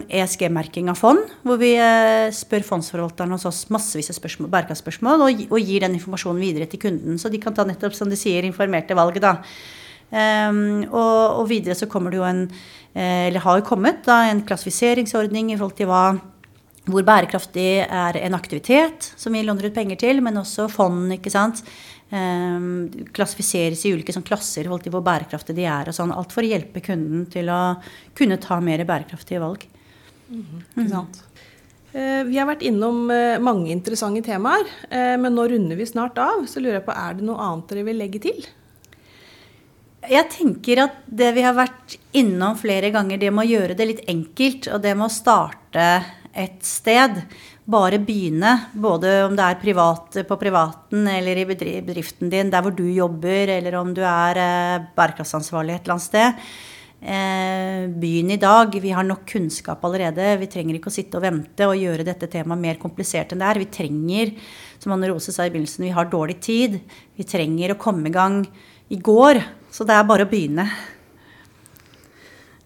ESG-merking 0.10 0.90
av 0.90 0.98
fond, 0.98 1.22
hvor 1.46 1.62
vi 1.62 1.78
spør 2.34 2.66
fondsforvalteren 2.66 3.30
hos 3.36 3.46
oss 3.46 3.70
massevis 3.70 4.10
av 4.10 4.18
spørsmål, 4.18 4.50
bærekraftspørsmål 4.56 5.22
og, 5.22 5.30
og, 5.52 5.60
gir 5.62 5.86
den 5.86 5.94
informasjonen 6.00 6.42
videre 6.42 6.66
til 6.72 6.82
kunden, 6.82 7.14
så 7.22 7.30
de 7.30 7.38
kan 7.44 7.54
ta 7.54 7.62
nettopp, 7.70 7.94
som 7.94 8.10
de 8.10 8.18
sier, 8.18 8.42
informerte 8.48 8.98
valg. 8.98 9.22
da. 9.22 9.34
Um, 10.16 10.86
og, 10.94 11.42
og, 11.42 11.46
videre 11.50 11.76
så 11.76 11.90
kommer 11.92 12.14
det 12.14 12.22
jo 12.22 12.24
en 12.24 12.46
eh, 12.48 13.26
Eller 13.28 13.44
har 13.44 13.64
kommet 13.68 14.06
da, 14.06 14.22
en 14.30 14.46
klassifiseringsordning 14.48 15.50
i 15.52 15.58
forhold 15.58 15.76
til 15.76 15.90
hva 15.90 16.06
hvor 16.86 17.02
bærekraftig 17.02 17.82
er 17.82 18.20
en 18.20 18.38
aktivitet 18.38 19.08
som 19.18 19.34
vi 19.34 19.42
låner 19.42 19.66
ut 19.68 19.74
penger 19.74 19.98
til, 20.04 20.20
men 20.22 20.38
også 20.38 20.68
fond. 20.70 21.10
ikke 21.16 21.32
sant? 21.34 21.64
Um, 22.14 22.86
klassifiseres 23.10 23.82
i 23.90 23.92
ulike 23.96 24.14
sånn, 24.14 24.24
klasser 24.28 24.62
i 24.62 24.68
forhold 24.70 24.86
til 24.86 24.94
hvor 24.94 25.02
bærekraftige 25.04 25.58
de 25.58 25.66
er. 25.66 25.90
og 25.90 25.98
sånn, 25.98 26.14
Alt 26.14 26.36
for 26.36 26.46
å 26.46 26.52
hjelpe 26.52 26.84
kunden 26.86 27.26
til 27.34 27.50
å 27.50 27.62
kunne 28.16 28.38
ta 28.38 28.60
mer 28.62 28.86
bærekraftige 28.86 29.42
valg. 29.42 29.66
Mm. 30.30 30.62
Ikke 30.62 30.92
sant? 30.92 31.24
Mm. 31.90 32.30
Vi 32.30 32.38
har 32.38 32.46
vært 32.52 32.68
innom 32.70 33.10
eh, 33.10 33.42
mange 33.42 33.74
interessante 33.74 34.22
temaer, 34.22 34.70
men 35.18 35.34
nå 35.34 35.48
runder 35.50 35.80
vi 35.80 35.90
snart 35.90 36.22
av. 36.22 36.46
Så 36.46 36.62
lurer 36.62 36.84
jeg 36.84 36.86
på, 36.86 36.94
er 36.94 37.18
det 37.18 37.26
noe 37.26 37.42
annet 37.50 37.74
dere 37.74 37.90
vil 37.90 38.00
legge 38.04 38.22
til? 38.30 38.46
Jeg 40.12 40.30
tenker 40.34 40.84
at 40.84 41.02
det 41.08 41.32
vi 41.36 41.44
har 41.46 41.56
vært 41.58 41.96
innom 42.18 42.58
flere 42.60 42.92
ganger, 42.94 43.20
det 43.22 43.32
med 43.34 43.46
å 43.46 43.50
gjøre 43.50 43.78
det 43.78 43.88
litt 43.90 44.06
enkelt, 44.12 44.70
og 44.74 44.84
det 44.84 44.94
med 44.98 45.08
å 45.08 45.14
starte 45.14 45.88
et 46.36 46.62
sted. 46.68 47.22
Bare 47.66 47.98
begynne, 47.98 48.52
både 48.78 49.16
om 49.26 49.34
det 49.38 49.48
er 49.48 49.60
privat, 49.62 50.20
på 50.28 50.38
privaten 50.38 51.08
eller 51.10 51.42
i 51.42 51.48
bedriften 51.50 52.30
din, 52.30 52.52
der 52.54 52.62
hvor 52.62 52.76
du 52.76 52.86
jobber, 52.86 53.50
eller 53.56 53.80
om 53.80 53.94
du 53.96 54.04
er 54.06 54.42
eh, 54.42 54.88
bærekraftsansvarlig 54.98 55.74
et 55.74 55.88
eller 55.88 55.96
annet 55.96 56.06
sted. 56.06 56.46
Eh, 57.06 57.88
begynn 57.90 58.36
i 58.36 58.40
dag. 58.42 58.78
Vi 58.82 58.94
har 58.94 59.06
nok 59.06 59.26
kunnskap 59.30 59.84
allerede. 59.86 60.36
Vi 60.42 60.52
trenger 60.52 60.78
ikke 60.78 60.94
å 60.94 60.96
sitte 60.96 61.20
og 61.20 61.26
vente 61.26 61.68
og 61.70 61.82
gjøre 61.82 62.06
dette 62.06 62.30
temaet 62.32 62.62
mer 62.62 62.80
komplisert 62.82 63.34
enn 63.34 63.42
det 63.42 63.50
er. 63.50 63.64
Vi 63.64 63.72
trenger, 63.80 64.32
som 64.78 64.94
Anne 64.94 65.10
Rose 65.10 65.34
sa 65.34 65.46
i 65.46 65.54
begynnelsen, 65.54 65.88
vi 65.88 65.94
har 65.98 66.10
dårlig 66.12 66.40
tid. 66.46 66.80
Vi 67.18 67.26
trenger 67.26 67.74
å 67.74 67.82
komme 67.82 68.10
i 68.10 68.16
gang 68.16 68.44
i 68.94 69.02
går. 69.02 69.42
Så 69.76 69.84
det 69.88 69.96
er 69.98 70.08
bare 70.08 70.24
å 70.24 70.32
begynne. 70.32 70.70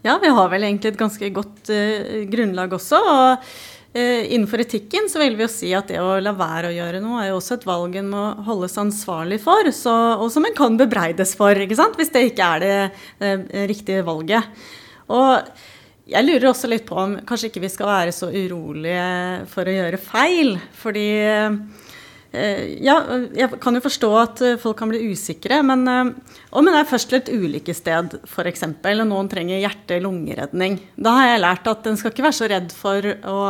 Ja, 0.06 0.14
vi 0.22 0.30
har 0.32 0.46
vel 0.52 0.64
egentlig 0.68 0.92
et 0.92 1.00
ganske 1.00 1.30
godt 1.34 1.72
uh, 1.74 2.20
grunnlag 2.30 2.76
også. 2.76 3.00
og 3.00 3.42
uh, 3.42 4.22
Innenfor 4.30 4.62
etikken 4.62 5.10
så 5.10 5.20
vil 5.20 5.34
vi 5.36 5.44
jo 5.44 5.50
si 5.50 5.72
at 5.76 5.90
det 5.90 5.98
å 6.00 6.14
la 6.22 6.32
være 6.38 6.70
å 6.70 6.76
gjøre 6.76 7.02
noe 7.02 7.24
er 7.24 7.32
jo 7.32 7.40
også 7.40 7.58
et 7.58 7.66
valg 7.68 7.98
en 7.98 8.12
må 8.12 8.22
holdes 8.46 8.78
ansvarlig 8.80 9.40
for, 9.42 9.72
så, 9.74 9.96
og 10.22 10.30
som 10.32 10.46
en 10.46 10.56
kan 10.56 10.78
bebreides 10.80 11.34
for, 11.36 11.58
ikke 11.66 11.80
sant? 11.80 11.98
hvis 11.98 12.14
det 12.14 12.28
ikke 12.30 12.54
er 12.54 12.64
det 12.64 12.78
uh, 13.26 13.44
riktige 13.68 14.06
valget. 14.06 14.64
Og 15.10 15.50
jeg 16.10 16.26
lurer 16.26 16.48
også 16.50 16.70
litt 16.70 16.86
på 16.88 16.96
om 16.98 17.12
kanskje 17.26 17.50
ikke 17.50 17.62
vi 17.62 17.70
skal 17.70 17.90
være 17.90 18.14
så 18.14 18.30
urolige 18.32 19.46
for 19.50 19.68
å 19.68 19.74
gjøre 19.74 20.00
feil. 20.02 20.56
Fordi 20.80 21.06
eh, 21.22 21.58
ja, 22.30 22.96
jeg 23.34 23.58
kan 23.62 23.74
jo 23.74 23.82
forstå 23.82 24.10
at 24.20 24.42
folk 24.62 24.76
kan 24.78 24.90
bli 24.92 25.00
usikre, 25.10 25.60
men 25.66 25.82
eh, 25.90 26.12
om 26.54 26.68
en 26.70 26.76
er 26.78 26.86
først 26.86 27.10
til 27.10 27.18
et 27.18 27.32
ulykkessted 27.32 28.20
f.eks., 28.22 28.66
og 28.70 29.02
noen 29.08 29.30
trenger 29.32 29.58
hjerte-lungeredning, 29.64 30.78
da 30.94 31.16
har 31.18 31.32
jeg 31.32 31.42
lært 31.42 31.72
at 31.72 31.90
en 31.90 31.98
skal 31.98 32.14
ikke 32.14 32.28
være 32.28 32.38
så 32.38 32.50
redd 32.52 32.70
for 32.76 33.10
å, 33.32 33.40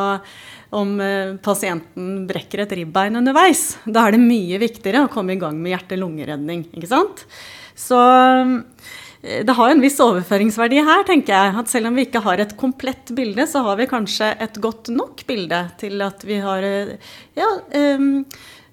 om 0.81 0.97
eh, 1.05 1.35
pasienten 1.45 2.25
brekker 2.31 2.65
et 2.65 2.73
ribbein 2.81 3.21
underveis. 3.21 3.75
Da 3.85 4.07
er 4.07 4.17
det 4.17 4.25
mye 4.25 4.63
viktigere 4.63 5.05
å 5.05 5.13
komme 5.13 5.37
i 5.37 5.43
gang 5.43 5.61
med 5.61 5.77
hjerte-lungeredning, 5.77 6.71
ikke 6.73 6.93
sant? 6.95 7.27
Så 7.77 8.01
Eh, 9.23 9.45
det 9.45 9.57
har 9.57 9.71
en 9.71 9.83
viss 9.83 9.99
overføringsverdi 10.01 10.81
her, 10.87 11.05
tenker 11.09 11.35
jeg. 11.35 11.57
At 11.63 11.73
selv 11.73 11.91
om 11.91 11.99
vi 11.99 12.07
ikke 12.09 12.23
har 12.25 12.41
et 12.41 12.57
komplett 12.61 13.13
bilde, 13.17 13.47
så 13.49 13.65
har 13.67 13.81
vi 13.81 13.91
kanskje 13.91 14.33
et 14.41 14.61
godt 14.63 14.93
nok 14.95 15.25
bilde 15.29 15.65
til 15.81 16.01
at 16.05 16.25
vi 16.27 16.41
har 16.43 16.65
eh, 16.67 16.97
ja, 17.39 17.51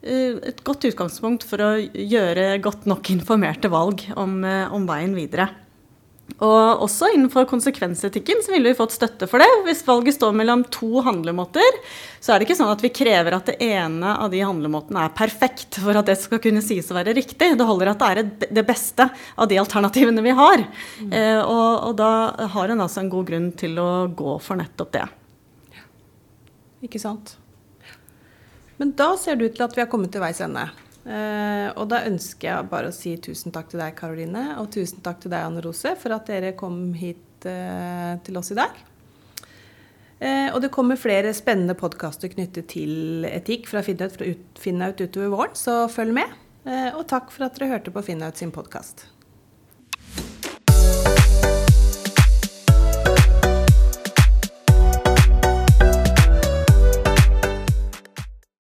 et 0.02 0.60
godt 0.68 0.86
utgangspunkt 0.92 1.46
for 1.48 1.64
å 1.64 1.72
gjøre 1.82 2.52
godt 2.64 2.86
nok 2.90 3.10
informerte 3.14 3.72
valg 3.74 4.04
om, 4.16 4.44
eh, 4.46 4.74
om 4.74 4.86
veien 4.88 5.16
videre. 5.18 5.50
Og 6.44 6.84
også 6.84 7.08
innenfor 7.16 7.48
konsekvensetikken 7.50 8.44
så 8.46 8.52
ville 8.52 8.70
vi 8.70 8.78
fått 8.78 8.94
støtte 8.94 9.26
for 9.32 9.42
det. 9.42 9.48
Hvis 9.66 9.82
valget 9.88 10.18
står 10.18 10.36
mellom 10.38 10.66
to 10.70 11.02
handlemåter, 11.06 11.80
så 12.20 12.34
er 12.34 12.38
det 12.38 12.48
ikke 12.48 12.58
sånn 12.60 12.74
at 12.74 12.84
vi 12.84 12.92
krever 12.94 13.38
at 13.38 13.50
det 13.50 13.56
ene 13.64 14.12
av 14.20 14.30
de 14.34 14.44
handlemåtene 14.44 15.06
er 15.08 15.16
perfekt 15.18 15.80
for 15.82 15.98
at 15.98 16.12
det 16.12 16.18
skal 16.20 16.42
kunne 16.44 16.62
sies 16.62 16.92
å 16.92 16.98
være 17.00 17.16
riktig. 17.18 17.56
Det 17.58 17.70
holder 17.70 17.94
at 17.94 18.04
det 18.04 18.12
er 18.12 18.54
det 18.60 18.66
beste 18.68 19.08
av 19.34 19.50
de 19.50 19.58
alternativene 19.64 20.26
vi 20.26 20.36
har. 20.38 20.68
Mm. 21.00 21.10
Eh, 21.16 21.42
og, 21.42 21.72
og, 21.88 21.98
da 21.98 22.12
har 22.54 22.76
en 22.76 22.86
altså 22.86 23.02
en 23.02 23.12
god 23.16 23.32
grunn 23.32 23.50
til 23.58 23.80
å 23.82 23.90
gå 24.12 24.38
for 24.44 24.60
nettopp 24.60 24.94
det. 24.94 25.08
Ikke 26.86 27.02
sant. 27.02 27.38
Men 28.78 28.94
da 28.98 29.14
ser 29.18 29.38
det 29.38 29.50
ut 29.50 29.58
til 29.58 29.66
at 29.66 29.78
vi 29.78 29.84
har 29.84 29.90
kommet 29.92 30.14
til 30.14 30.24
veis 30.24 30.42
ende. 30.46 30.68
Uh, 31.08 31.72
og 31.80 31.86
da 31.88 32.02
ønsker 32.10 32.50
jeg 32.50 32.68
bare 32.68 32.92
å 32.92 32.96
si 32.96 33.14
tusen 33.24 33.54
takk 33.56 33.72
til 33.72 33.80
deg, 33.80 33.96
Karoline, 33.96 34.44
og 34.60 34.68
tusen 34.76 35.00
takk 35.06 35.22
til 35.24 35.32
deg, 35.32 35.46
Anne 35.48 35.64
Rose, 35.64 35.94
for 36.02 36.16
at 36.18 36.28
dere 36.28 36.52
kom 36.60 36.92
hit 37.00 37.48
uh, 37.48 38.20
til 38.28 38.40
oss 38.40 38.52
i 38.52 38.60
dag. 38.60 38.84
Uh, 40.20 40.50
og 40.52 40.60
det 40.66 40.74
kommer 40.74 41.00
flere 41.00 41.32
spennende 41.38 41.78
podkaster 41.80 42.34
knyttet 42.34 42.68
til 42.74 43.28
etikk 43.30 43.70
fra 43.72 43.86
Finnaut, 43.86 45.00
utover 45.00 45.32
våren, 45.32 45.56
så 45.56 45.86
følg 45.92 46.18
med. 46.20 46.44
og 46.68 47.06
takk 47.08 47.32
for 47.32 47.48
at 47.48 47.56
dere 47.56 47.78
hørte 47.78 47.94
på 47.96 48.04
Finnaut 48.04 48.36
sin 48.36 48.52
podkast. 48.52 49.06